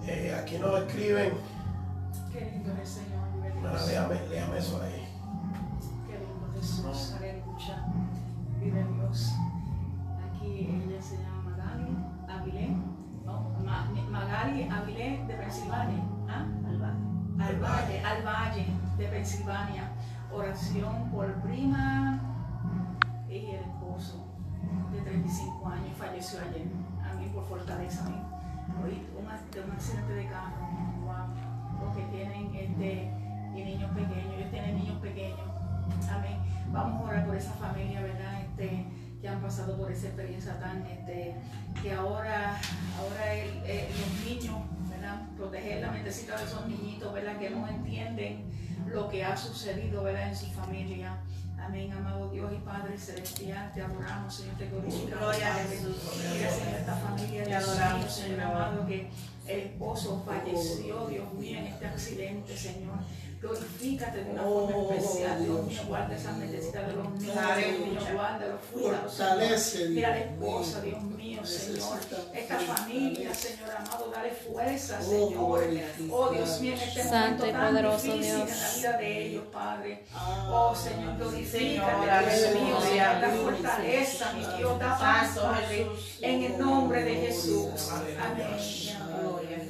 [0.05, 1.33] Eh, aquí nos escriben,
[2.31, 3.27] Qué lindo es el Señor.
[3.61, 5.05] bueno, léame, léame eso ahí.
[6.07, 7.15] Qué lindo Jesús.
[7.17, 7.85] Aleluya.
[8.61, 9.31] Vive Dios.
[10.25, 11.97] Aquí ella se llama Magali
[12.29, 12.69] Avilé.
[13.25, 13.49] No,
[14.09, 16.03] Magali Avilé de Pensilvania.
[16.29, 16.45] ¿Ah?
[17.39, 18.01] Al Valle.
[18.03, 18.67] Al Valle
[18.97, 19.91] de Pensilvania.
[20.31, 22.26] Oración por prima
[25.07, 26.67] 35 años falleció ayer.
[27.03, 28.03] A mí por fortaleza.
[28.05, 28.83] a.
[28.83, 30.67] Hoy un, un accidente de carro.
[31.05, 31.85] Wow.
[31.85, 33.11] Los tienen este,
[33.63, 35.39] niños pequeños, ellos tienen niños pequeños.
[36.11, 36.37] Amén.
[36.71, 38.41] Vamos a orar por esa familia, ¿verdad?
[38.41, 38.85] Este,
[39.21, 41.35] que han pasado por esa experiencia tan, este,
[41.81, 42.59] que ahora,
[42.99, 43.35] ahora
[43.99, 44.57] los niños,
[44.89, 45.21] ¿verdad?
[45.37, 47.37] Proteger la mentecita de esos niñitos, ¿verdad?
[47.37, 48.45] Que no entienden
[48.87, 50.29] lo que ha sucedido, ¿verdad?
[50.29, 51.17] En su familia.
[51.59, 55.19] Amén, amado Dios y Padre Celestial, te adoramos, Señor, te glorificamos.
[55.19, 55.67] Gloria a Padre.
[55.69, 55.97] Jesús.
[56.33, 58.39] Mira, Señor, esta familia, Te adoramos, Señor.
[58.41, 59.09] amado, que
[59.47, 62.99] el esposo falleció, Dios mío, en este accidente, Señor.
[63.39, 65.81] Glorifícate de una Oh, forma especial, Dios mío.
[65.87, 67.35] Guarda esa mentecita de los niños,
[67.91, 68.13] Dios.
[68.13, 69.89] Guárdalo, cuídalo, Fortalece.
[69.89, 70.91] Mira la Dios esposa, mío.
[70.91, 71.99] Dios mío, Señor.
[72.33, 73.33] Esta familia.
[73.35, 76.09] Señor amado, dale fuerza, Oh, Señor.
[76.11, 78.49] Oh, Dios mío, en este Santo momento tan poderoso difícil Dios.
[78.49, 80.03] en la vida de ellos, Padre.
[80.15, 85.87] Ah, Oh, Señor, glorifícate, Dios mío, Señor, da Dios, fortaleza, mi Dios, da paz, Padre,
[86.21, 87.89] en el nombre de Jesús.
[87.91, 88.47] Amén.
[89.21, 89.66] Gloria.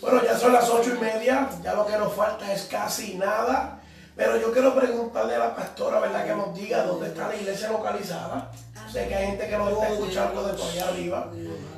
[0.00, 3.80] Bueno, ya son las ocho y media, ya lo que nos falta es casi nada.
[4.16, 6.26] Pero yo quiero preguntarle a la pastora, ¿verdad?
[6.26, 8.50] Que nos diga dónde está la iglesia localizada.
[8.90, 11.30] Sé que hay gente que nos está escuchando de por allá arriba.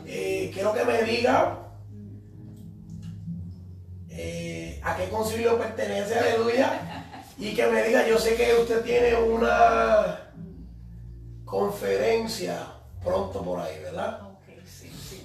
[0.07, 1.59] Eh, quiero que me diga
[4.09, 7.15] eh, a qué concilio pertenece, aleluya.
[7.39, 10.33] Y que me diga, yo sé que usted tiene una
[11.45, 12.67] conferencia
[13.03, 14.32] pronto por ahí, ¿verdad?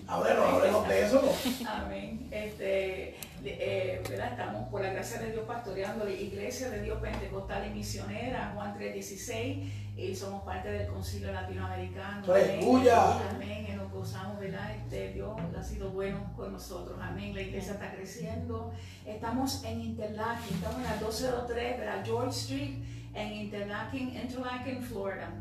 [0.08, 1.36] Háblenos, háblenos de eso.
[1.68, 2.30] Amén.
[2.32, 4.32] Este, eh, ¿verdad?
[4.32, 8.74] Estamos por la gracia de Dios pastoreando la Iglesia de Dios Pentecostal y Misionera, Juan
[8.78, 12.34] 316, y somos parte del Concilio Latinoamericano.
[12.34, 13.30] Aleluya.
[13.32, 13.68] Amén.
[13.70, 14.76] Y nos gozamos, ¿verdad?
[14.78, 16.98] Este, Dios ha sido bueno con nosotros.
[17.02, 17.36] Amén.
[17.36, 18.72] La iglesia está creciendo.
[19.06, 22.76] Estamos en Interlaken, estamos en la 203 de la George Street
[23.14, 25.34] en Interlaken, Interlaken, Florida.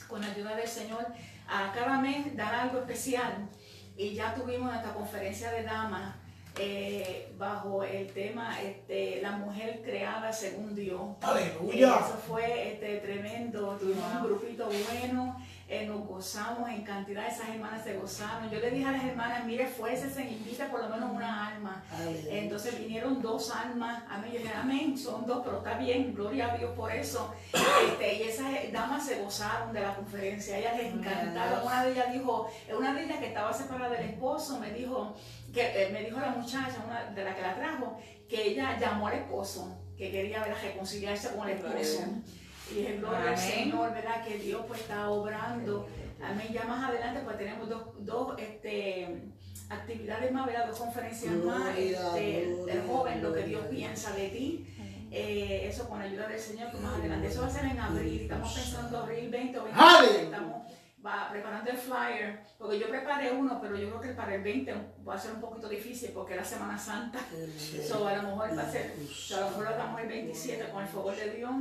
[0.07, 1.05] con la ayuda del Señor,
[1.45, 3.49] a cada mes dar algo especial.
[3.97, 6.15] Y ya tuvimos nuestra conferencia de damas
[6.57, 11.01] eh, bajo el tema este, La mujer creada según Dios.
[11.21, 11.95] Y Aleluya.
[11.95, 13.77] eso fue este, tremendo.
[13.77, 15.37] Tuvimos un grupito bueno,
[15.69, 17.27] eh, nos gozamos en cantidad.
[17.27, 18.49] Esas hermanas se gozaron.
[18.49, 21.83] Yo le dije a las hermanas, mire, fuércese, invita por lo menos una alma.
[22.27, 24.03] Entonces vinieron dos almas.
[24.09, 24.31] Amén.
[24.33, 26.15] Yo dije, amén, son dos, pero está bien.
[26.15, 27.35] Gloria a Dios por eso.
[27.53, 30.57] Este, y esas damas se gozaron de la conferencia.
[30.57, 31.63] Ellas les encantaron.
[31.63, 35.15] Una de ellas dijo, una de ellas que estaba separada del esposo, me dijo,
[35.53, 39.07] que eh, me dijo la muchacha, una de la que la trajo, que ella llamó
[39.07, 42.05] al esposo, que quería ver, reconciliarse con el esposo.
[42.71, 43.37] Y dije, gloria al.
[43.37, 44.25] Señor, ¿verdad?
[44.25, 45.87] Que Dios pues está obrando.
[46.21, 46.47] Amén.
[46.51, 49.23] Ya más adelante pues tenemos dos, dos este,
[49.69, 50.67] actividades más, ¿verdad?
[50.67, 51.77] Dos conferencias más.
[51.77, 54.65] Este, gloria, el joven, lo que Dios piensa de ti.
[55.11, 57.27] Eh, eso con la ayuda del Señor, pues más adelante.
[57.27, 58.21] Eso va a ser en abril.
[58.21, 59.81] Estamos pensando abril 20 o 20.
[59.81, 60.21] Aleluya.
[60.21, 60.59] Estamos
[61.05, 64.73] va preparando el flyer, porque yo preparé uno, pero yo creo que para el 20
[65.07, 67.19] va a ser un poquito difícil porque es la Semana Santa.
[67.87, 70.69] So, a lo mejor va a ser, so, a lo mejor lo hagamos el 27
[70.69, 71.51] con el favor de Dios,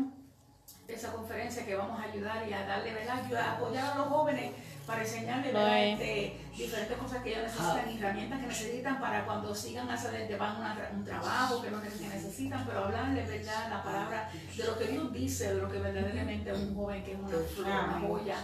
[0.89, 3.23] esa conferencia que vamos a ayudar y a darle, ¿verdad?
[3.25, 4.53] Ayuda, a apoyar a los jóvenes
[4.87, 5.53] para enseñarles.
[6.01, 10.57] Este, diferentes cosas que ellos necesitan, herramientas que necesitan para cuando sigan hacia adelante van
[10.57, 13.69] a una- un trabajo que no que necesitan, pero hablarles, ¿verdad?
[13.69, 17.13] La palabra de lo que Dios dice, de lo que verdaderamente es un joven que
[17.13, 18.37] es una flor, una joya.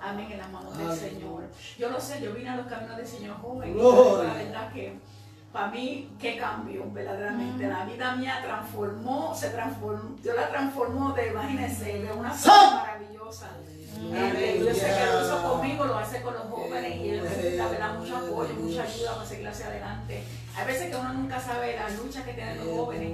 [0.00, 0.98] Amén, en las manos del.
[0.98, 1.44] Señor.
[1.78, 3.70] Yo lo sé, yo vine a los caminos del Señor joven.
[3.70, 3.80] y
[4.26, 4.98] la verdad que
[5.52, 7.68] para mí, qué cambio, verdaderamente.
[7.68, 13.48] La vida mía transformó, se transformó, Dios la transformó de, imagínense, de una forma maravillosa.
[14.14, 17.92] Eh, Yo sé que lo hizo conmigo, lo hace con los jóvenes y él necesita
[17.92, 20.24] mucho apoyo, mucha ayuda para seguir hacia adelante.
[20.54, 23.12] Hay veces que uno nunca sabe las luchas que tienen los jóvenes,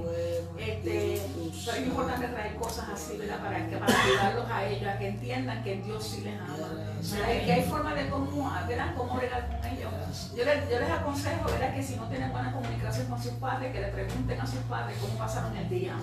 [0.59, 1.23] este,
[1.65, 3.39] pero es importante traer cosas así, ¿verdad?
[3.39, 7.45] Para, que, para ayudarlos a ellos, a que entiendan que Dios sí les ama.
[7.45, 8.95] que hay formas de cómo, ¿verdad?
[8.97, 10.33] cómo con ellos.
[10.37, 11.75] Yo les, yo les aconsejo, ¿verdad?
[11.75, 14.99] Que si no tienen buena comunicación con sus padres, que le pregunten a sus padres
[15.01, 15.97] cómo pasaron el día.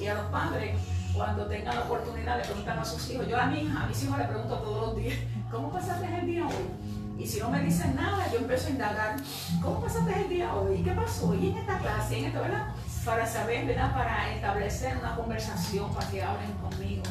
[0.00, 0.74] Y a los padres,
[1.14, 3.28] cuando tengan la oportunidad, le preguntan a sus hijos.
[3.28, 5.18] Yo a mi hija, a mis hijos le pregunto todos los días,
[5.50, 6.97] ¿cómo pasaste el día hoy?
[7.18, 9.16] Y si no me dicen nada, yo empiezo a indagar,
[9.60, 10.76] ¿cómo pasaste el día hoy?
[10.76, 11.34] ¿Y qué pasó?
[11.34, 12.16] ¿Y en esta clase?
[12.16, 12.66] ¿Y en esto, verdad?
[13.04, 13.92] Para saber, ¿verdad?
[13.92, 17.02] Para establecer una conversación, para que hablen conmigo.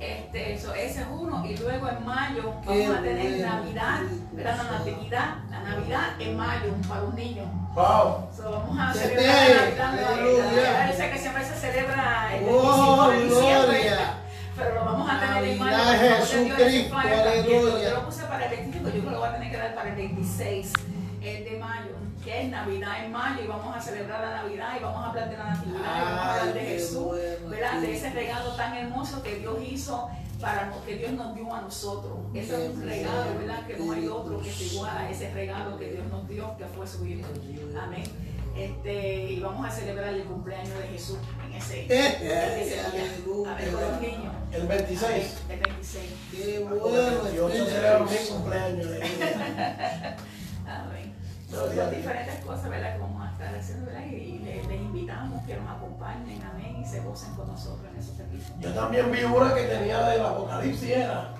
[0.00, 1.44] Este, eso, ese es uno.
[1.44, 3.40] Y luego en mayo Qué vamos a tener.
[3.46, 4.00] Navidad,
[4.32, 4.56] ¿verdad?
[4.56, 7.46] La Natividad, la Navidad en mayo para los niños.
[7.74, 8.28] Wow.
[8.34, 10.90] So, vamos a celebrar la Navidad.
[10.90, 13.90] esa que siempre se celebra el 25 Oh, de diciembre.
[14.58, 15.58] Pero lo vamos a tener.
[15.58, 17.90] Navidad ese Jesucristo, aleluya.
[17.90, 19.56] Yo lo puse para el 25 25, yo creo que lo voy a tener que
[19.56, 20.72] dar para el 26
[21.22, 21.90] el de mayo,
[22.24, 25.30] que es Navidad en mayo, y vamos a celebrar la Navidad y vamos a hablar
[25.30, 27.80] de la Natividad, y vamos a hablar de Jesús, bueno, ¿verdad?
[27.80, 30.08] De ese regalo tan hermoso que Dios hizo
[30.40, 32.18] para que Dios nos dio a nosotros.
[32.32, 33.66] Ese es un regalo, ¿verdad?
[33.66, 36.64] Que no hay otro que se iguala a ese regalo que Dios nos dio, que
[36.66, 37.28] fue su Hijo.
[37.80, 38.04] Amén.
[38.58, 41.92] Este, y vamos a celebrar el cumpleaños de Jesús en ese, en
[42.60, 42.86] ese día.
[42.88, 43.52] Aleluya.
[43.52, 44.34] Amén, con los niños.
[44.52, 45.36] El 26.
[45.48, 46.10] El 26.
[46.32, 47.32] Qué Porque bueno.
[47.34, 48.86] Yo celebro mi cumpleaños.
[48.86, 49.00] eh.
[50.66, 51.14] Amén.
[51.48, 51.90] Son a Dios.
[51.90, 52.94] diferentes cosas, ¿verdad?
[52.94, 54.06] Que vamos a estar haciendo, ¿verdad?
[54.06, 58.16] Y les, les invitamos que nos acompañen, amén, y se gocen con nosotros en esos
[58.16, 58.52] servicios.
[58.60, 61.34] Yo también vi una que tenía del Apocalipsis, era.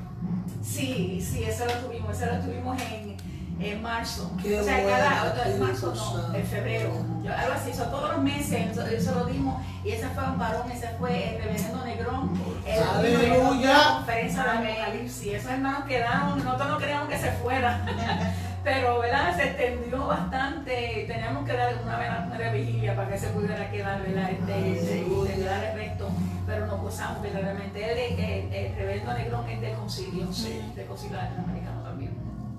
[0.63, 3.17] Sí, sí, eso lo tuvimos, eso lo tuvimos en,
[3.61, 4.31] en marzo.
[4.43, 6.91] Qué o sea, cada, en Espíritu marzo no, en febrero.
[7.23, 9.63] Yo, algo así, son todos los meses, eso, eso lo dimos.
[9.85, 12.43] Y ese fue un varón, ese fue el reverendo Negrón.
[12.67, 13.79] El Aleluya.
[13.79, 15.35] la conferencia de Apocalipsis.
[15.35, 17.85] Esos hermanos quedaron, nosotros no queríamos que se fueran.
[18.65, 19.35] Pero, ¿verdad?
[19.37, 21.05] Se extendió bastante.
[21.07, 24.31] Teníamos que dar una vez una vigilia para que se pudiera quedar, ¿verdad?
[24.31, 26.09] Este, este, terminar el resto.
[26.47, 27.81] Pero nos gozamos verdaderamente.
[27.81, 30.31] Es- el, el reverendo Negrón es del concilio.
[30.33, 30.61] Sí.
[30.75, 32.08] Del concilio latinoamericano también.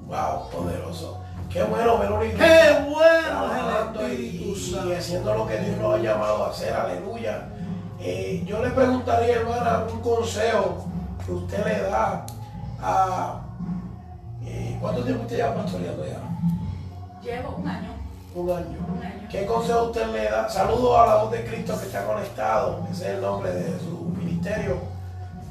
[0.10, 1.20] Wow, poderoso.
[1.52, 5.98] Qué bueno ver iglesia Qué bueno trabajando el y, haciendo lo que Dios nos ha
[6.00, 7.48] llamado a hacer, aleluya.
[8.00, 10.86] Eh, yo le preguntaría, hermana, un consejo
[11.24, 12.26] que usted le da
[12.82, 13.42] a...
[14.44, 16.22] eh, ¿Cuánto tiempo usted lleva pastoreando ya?
[17.22, 17.90] Llevo un año.
[18.34, 18.78] Un año.
[18.98, 19.28] Un año.
[19.30, 20.50] ¿Qué consejo usted le da?
[20.50, 24.12] Saludo a la voz de Cristo que está conectado, ese es el nombre de su
[24.18, 24.78] ministerio.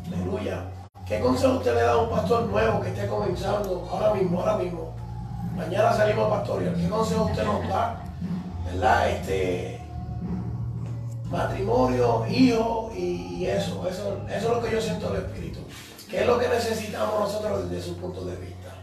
[0.09, 0.65] Aleluya.
[1.09, 4.59] ¿Qué consejo usted le da a un pastor nuevo que esté comenzando ahora mismo, ahora
[4.59, 4.95] mismo?
[5.57, 6.75] Mañana salimos a pastorear.
[6.75, 8.05] ¿Qué consejo usted nos da?
[8.67, 9.09] ¿Verdad?
[9.09, 9.81] Este
[11.31, 14.21] matrimonio, hijos y, eso, eso.
[14.29, 15.61] Eso es lo que yo siento del Espíritu.
[16.11, 18.75] ¿Qué es lo que necesitamos nosotros desde su punto de vista?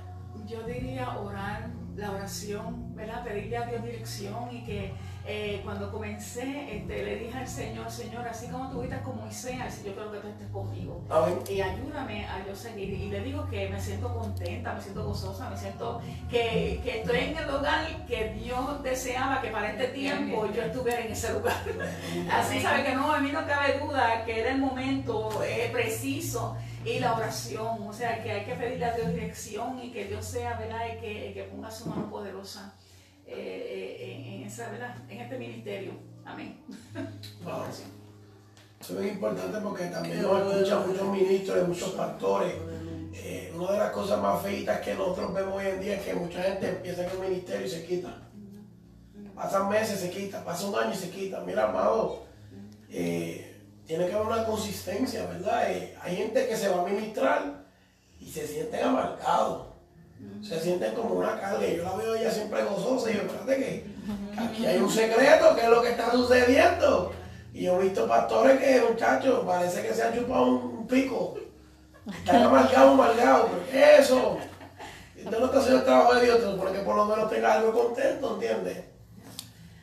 [0.47, 3.23] Yo diría orar, la oración, ¿verdad?
[3.23, 4.95] Pedirle a Dios dirección y que
[5.27, 9.59] eh, cuando comencé este, le dije al Señor, Señor, así como tú estás con Moisés,
[9.59, 11.01] así yo creo que tú estés conmigo.
[11.09, 11.39] Amén.
[11.49, 12.89] Y ayúdame a yo seguir.
[12.89, 15.99] Y le digo que me siento contenta, me siento gozosa, me siento
[16.29, 21.01] que, que estoy en el lugar que Dios deseaba que para este tiempo yo estuviera
[21.01, 21.57] en ese lugar.
[22.31, 26.55] Así sabe que no, a mí no cabe duda que era el momento eh, preciso
[26.85, 30.23] y la oración, o sea que hay que pedirle a Dios dirección y que Dios
[30.23, 30.81] sea, ¿verdad?
[30.93, 32.75] Y que, que ponga su mano poderosa
[33.27, 34.95] eh, eh, en, esa, ¿verdad?
[35.09, 35.93] En este ministerio.
[36.25, 36.59] Amén.
[37.43, 37.63] Wow.
[38.79, 42.53] Eso es importante porque también nos escuchan muchos ministros y muchos pastores.
[43.13, 46.13] Eh, una de las cosas más feitas que nosotros vemos hoy en día es que
[46.13, 48.21] mucha gente empieza en el ministerio y se quita.
[49.33, 51.41] Pasan meses, se quita, pasa un año y se quita.
[51.41, 52.25] Mira, amado,
[52.89, 55.71] eh, tiene que haber una consistencia, ¿verdad?
[55.71, 57.65] Eh, hay gente que se va a ministrar
[58.19, 59.74] y se sienten amargados.
[60.41, 61.67] Se sienten como una carga.
[61.67, 63.95] Yo la veo ella siempre gozosa y yo, espérate que
[64.35, 67.13] que aquí hay un secreto, ¿qué es lo que está sucediendo?
[67.53, 71.37] Y yo he visto pastores que, muchachos, parece que se han chupado un, pico.
[72.07, 73.49] Están amargados, amargados.
[73.49, 74.37] ¿Por qué eso?
[75.17, 78.35] Usted no está haciendo el trabajo de Dios, porque por lo menos tenga algo contento,
[78.35, 78.83] ¿entiendes?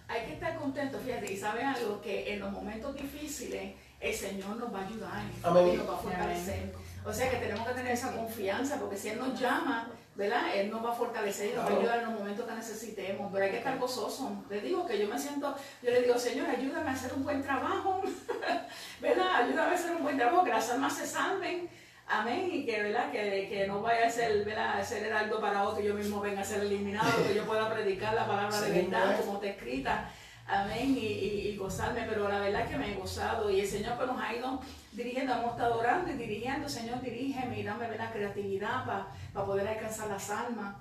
[0.07, 4.57] Hay que estar contento, fíjate, y sabe algo, que en los momentos difíciles el Señor
[4.57, 5.70] nos va a ayudar Amén.
[5.72, 6.72] y nos va a fortalecer.
[7.05, 10.55] O sea que tenemos que tener esa confianza, porque si Él nos llama, ¿verdad?
[10.55, 13.31] Él nos va a fortalecer y nos va a ayudar en los momentos que necesitemos,
[13.33, 14.45] pero hay que estar gozoso.
[14.51, 17.43] Le digo que yo me siento, yo le digo, Señor, ayúdame a hacer un buen
[17.43, 18.03] trabajo,
[19.01, 19.37] ¿verdad?
[19.37, 21.69] Ayúdame a hacer un buen trabajo, que las almas se salven.
[22.09, 23.11] Amén, y que, ¿verdad?
[23.11, 24.79] Que, que no vaya a ser, ¿verdad?
[24.79, 27.73] A ser heraldo para otro y yo mismo venga a ser eliminado, que yo pueda
[27.73, 30.11] predicar la palabra de verdad como está escrita.
[30.53, 33.96] Amén, y, y- y gozarme, pero la verdad que me he gozado y el Señor
[33.96, 34.61] pues, nos ha ido
[34.92, 40.09] dirigiendo, hemos estado orando y dirigiendo, Señor, dirígeme y dame la creatividad para poder alcanzar
[40.09, 40.76] las almas,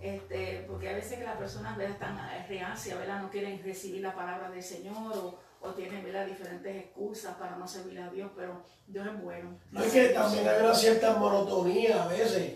[0.00, 1.94] este, porque a veces que las personas ¿verdad?
[1.94, 3.20] están eh, reacias, ¿verdad?
[3.22, 6.26] no quieren recibir la palabra del Señor o, o tienen ¿verdad?
[6.26, 9.50] diferentes excusas para no servir a Dios, pero Dios es bueno.
[9.72, 12.54] No es que también hay una cierta monotonía a veces.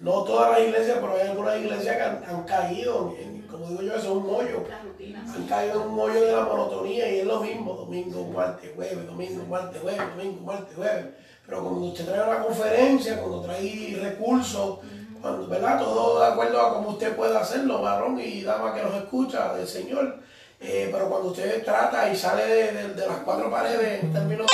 [0.00, 3.82] No todas las iglesias, pero hay algunas iglesias que han, han caído, en- como digo
[3.82, 4.64] yo, eso es un hoyo.
[4.68, 5.28] Las rutinas.
[5.36, 9.06] Han caído en un hoyo de la monotonía y es lo mismo, domingo, martes, jueves,
[9.06, 11.06] domingo, martes, jueves, domingo, martes, jueves.
[11.46, 14.78] Pero cuando usted trae una conferencia, cuando trae recursos,
[15.20, 15.78] cuando, ¿verdad?
[15.78, 19.68] Todo de acuerdo a cómo usted puede hacerlo, varón y dama que nos escucha del
[19.68, 20.18] Señor.
[20.64, 24.46] Eh, pero cuando usted trata y sale de, de- las cuatro paredes en términos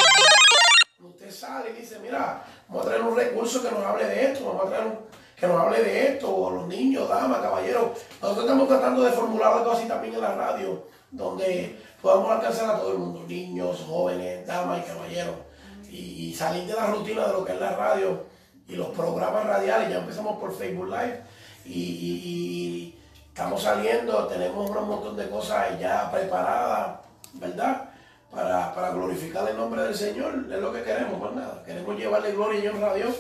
[1.03, 4.47] usted sale y dice, mira, vamos a traer un recurso que nos hable de esto,
[4.47, 4.99] vamos a traer un,
[5.37, 7.91] que nos hable de esto, o los niños, damas, caballeros.
[8.23, 12.79] Nosotros estamos tratando de formular algo así también en la radio, donde podamos alcanzar a
[12.79, 15.37] todo el mundo, niños, jóvenes, damas y caballeros,
[15.91, 18.25] y, salir de la rutina de lo que es la radio
[18.69, 19.91] y los programas radiales.
[19.91, 21.23] Ya empezamos por Facebook Live
[21.65, 22.95] y
[23.39, 26.99] estamos saliendo, tenemos un montón de cosas ya preparadas,
[27.35, 27.89] ¿verdad?
[28.33, 31.63] Para, para glorificar el nombre del Señor, es lo que queremos, más nada.
[31.65, 33.15] Queremos llevarle gloria y honra a Dios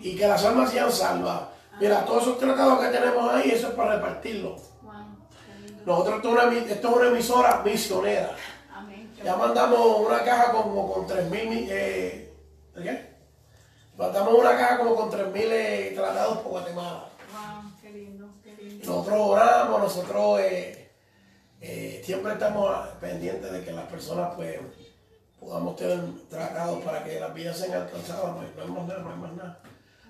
[0.00, 1.42] y que las almas sean salvas.
[1.78, 4.56] Mira, todos esos tratados que tenemos ahí, eso es para repartirlo.
[4.82, 4.94] Wow.
[5.86, 8.30] Nosotros, esto es una, esto es una emisora misionera.
[8.74, 9.14] Amén.
[9.24, 12.34] Ya mandamos una caja como con 3.000, eh,
[12.74, 13.11] ¿de qué?
[13.96, 17.08] Mandamos una caja como con 3.000 eh, tratados por Guatemala.
[17.32, 18.86] Wow, qué lindo, qué lindo.
[18.86, 20.90] Nosotros oramos, nosotros eh,
[21.60, 24.58] eh, siempre estamos pendientes de que las personas pues
[25.38, 28.34] podamos tener tratados para que las vidas sean alcanzadas.
[28.34, 29.60] No hay, no hay más nada, no hay más nada.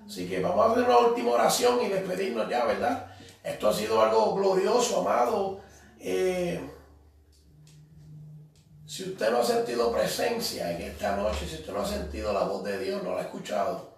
[0.07, 3.07] Así que vamos a hacer una última oración y despedirnos ya, ¿verdad?
[3.43, 5.61] Esto ha sido algo glorioso, amado.
[5.99, 6.61] Eh,
[8.93, 12.45] si usted no ha sentido presencia en esta noche, si usted no ha sentido la
[12.45, 13.89] voz de Dios, no la ha escuchado,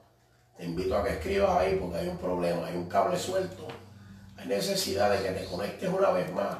[0.56, 3.66] te invito a que escribas ahí porque hay un problema, hay un cable suelto.
[4.36, 6.56] Hay necesidad de que te conectes una vez más.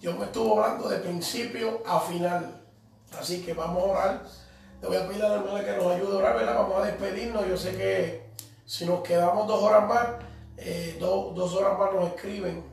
[0.00, 2.58] Dios me estuvo hablando de principio a final.
[3.20, 4.22] Así que vamos a orar.
[4.80, 6.54] Le voy a pedir a la hermana que nos ayude a orar, ¿verdad?
[6.54, 7.46] Vamos a despedirnos.
[7.46, 8.30] Yo sé que
[8.64, 10.08] si nos quedamos dos horas más,
[10.56, 12.64] eh, do- dos horas más nos escriben.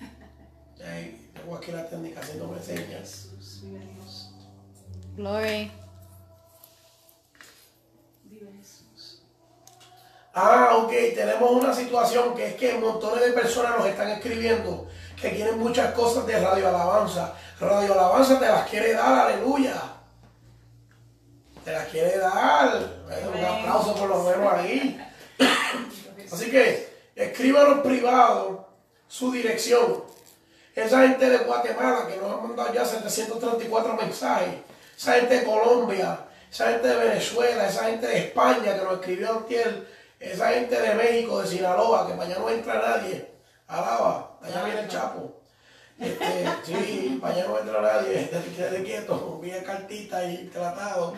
[0.84, 3.28] Ahí, tengo aquí la técnica haciéndome señas.
[5.16, 5.70] Glory.
[10.36, 14.88] Ah, ok, tenemos una situación que es que montones de personas nos están escribiendo
[15.20, 17.34] que quieren muchas cosas de Radio Alabanza.
[17.60, 19.80] Radio Alabanza te las quiere dar, aleluya.
[21.64, 22.76] Te las quiere dar.
[23.10, 25.00] Eh, Un aplauso por lo menos ahí.
[26.32, 28.68] Así que escríbanos privado
[29.06, 30.02] su dirección.
[30.74, 34.73] Esa gente de Guatemala que nos ha mandado ya 734 mensajes.
[34.96, 36.18] Esa gente de Colombia.
[36.50, 37.66] Esa gente de Venezuela.
[37.66, 39.86] Esa gente de España que nos escribió antier.
[40.20, 43.30] Esa gente de México, de Sinaloa, que allá no entra nadie.
[43.66, 45.40] Alaba, allá viene el Chapo.
[45.98, 48.30] Este, sí, allá no entra nadie.
[48.56, 51.14] Quédate quieto, envíe cartita y tratado.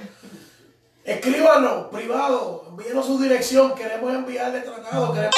[1.04, 5.36] Escríbanos, privado, envíenos su dirección, queremos enviarle tratado, queremos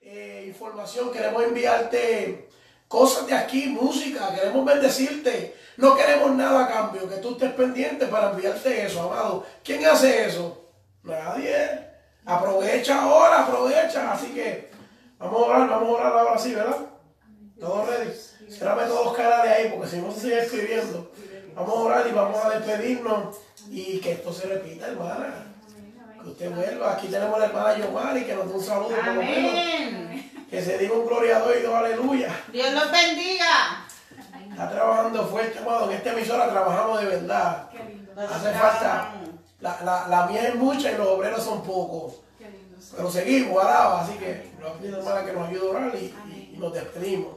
[0.00, 2.48] eh, información, queremos enviarte
[2.88, 5.54] cosas de aquí, música, queremos bendecirte.
[5.78, 9.46] No queremos nada a cambio, que tú estés pendiente para enviarte eso, amado.
[9.62, 10.72] ¿Quién hace eso?
[11.04, 11.86] Nadie.
[12.26, 14.12] Aprovecha ahora, aprovecha.
[14.12, 14.70] Así que
[15.20, 16.78] vamos a orar, vamos a orar ahora sí, ¿verdad?
[17.60, 18.10] ¿Todos ready?
[18.50, 21.12] Cérrame todos los canales ahí, porque si no se sigue escribiendo.
[21.54, 23.36] Vamos a orar y vamos a despedirnos
[23.70, 25.46] y que esto se repita, hermana.
[26.20, 26.94] Que usted vuelva.
[26.94, 29.52] Aquí tenemos a la hermana Yomari que nos da un saludo por lo menos.
[29.52, 30.46] Amén.
[30.50, 32.44] Que se diga un gloria a Dios y dos aleluya.
[32.52, 33.86] Dios los bendiga.
[34.58, 35.88] Está trabajando fuerte, amado.
[35.90, 37.68] En esta emisora trabajamos de verdad.
[37.70, 39.12] Qué lindo, Hace falta.
[39.60, 42.14] La, la, la mía es mucha y los obreros son pocos.
[42.38, 42.76] qué lindo.
[42.80, 42.94] sí.
[42.96, 44.00] Pero seguimos, alaba.
[44.02, 47.34] Así que nos pido, hermana, que nos ayude a orar y, y- y nos despedimos.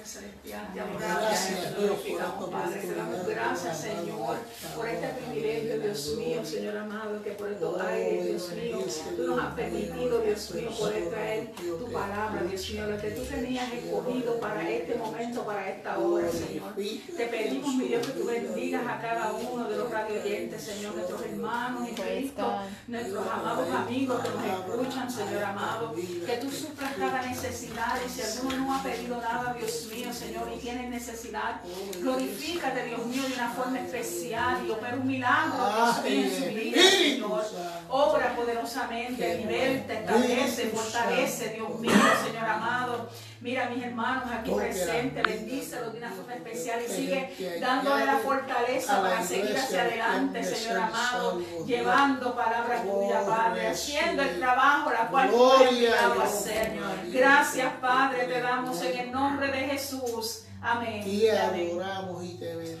[0.00, 2.80] Padre Celestial, te adoramos y glorificamos, Padre.
[2.80, 4.36] Te damos gracias, Señor,
[4.74, 8.78] por este privilegio, Dios mío, Señor amado, que por estos aires, Dios mío,
[9.16, 13.22] tú nos has permitido, Dios mío, poder traer tu palabra, Dios mío, lo que tú
[13.24, 16.74] tenías escogido para este momento, para esta hora, Señor.
[16.74, 21.22] Te pedimos, mi Dios, que tú bendigas a cada uno de los radioyentes, Señor, nuestros
[21.22, 22.52] hermanos en Cristo,
[22.86, 28.22] nuestros amados amigos que nos escuchan, Señor amado, que tú suplas cada necesidad y si
[28.22, 31.60] alguno no ha pedido nada, Dios mío, Señor, y tiene necesidad,
[32.00, 36.44] glorifícate, Dios mío, de una forma especial y opera un milagro, Dios mío, en su
[36.54, 37.44] vida, Señor.
[37.88, 41.92] Obra poderosamente, liberta, establece, fortalece, Dios mío,
[42.24, 43.08] Señor amado.
[43.40, 49.00] Mira mis hermanos aquí presentes, bendícelos de una forma especial y sigue dándole la fortaleza
[49.00, 55.30] para seguir hacia adelante, Señor amado, llevando palabras tuyas, Padre, haciendo el trabajo la cual
[55.30, 56.78] tú has enviado a hacer.
[57.06, 60.44] Gracias, Padre, te damos en el nombre de Jesús.
[60.60, 61.02] Amén.
[61.02, 61.70] Amén.
[61.70, 62.80] adoramos y te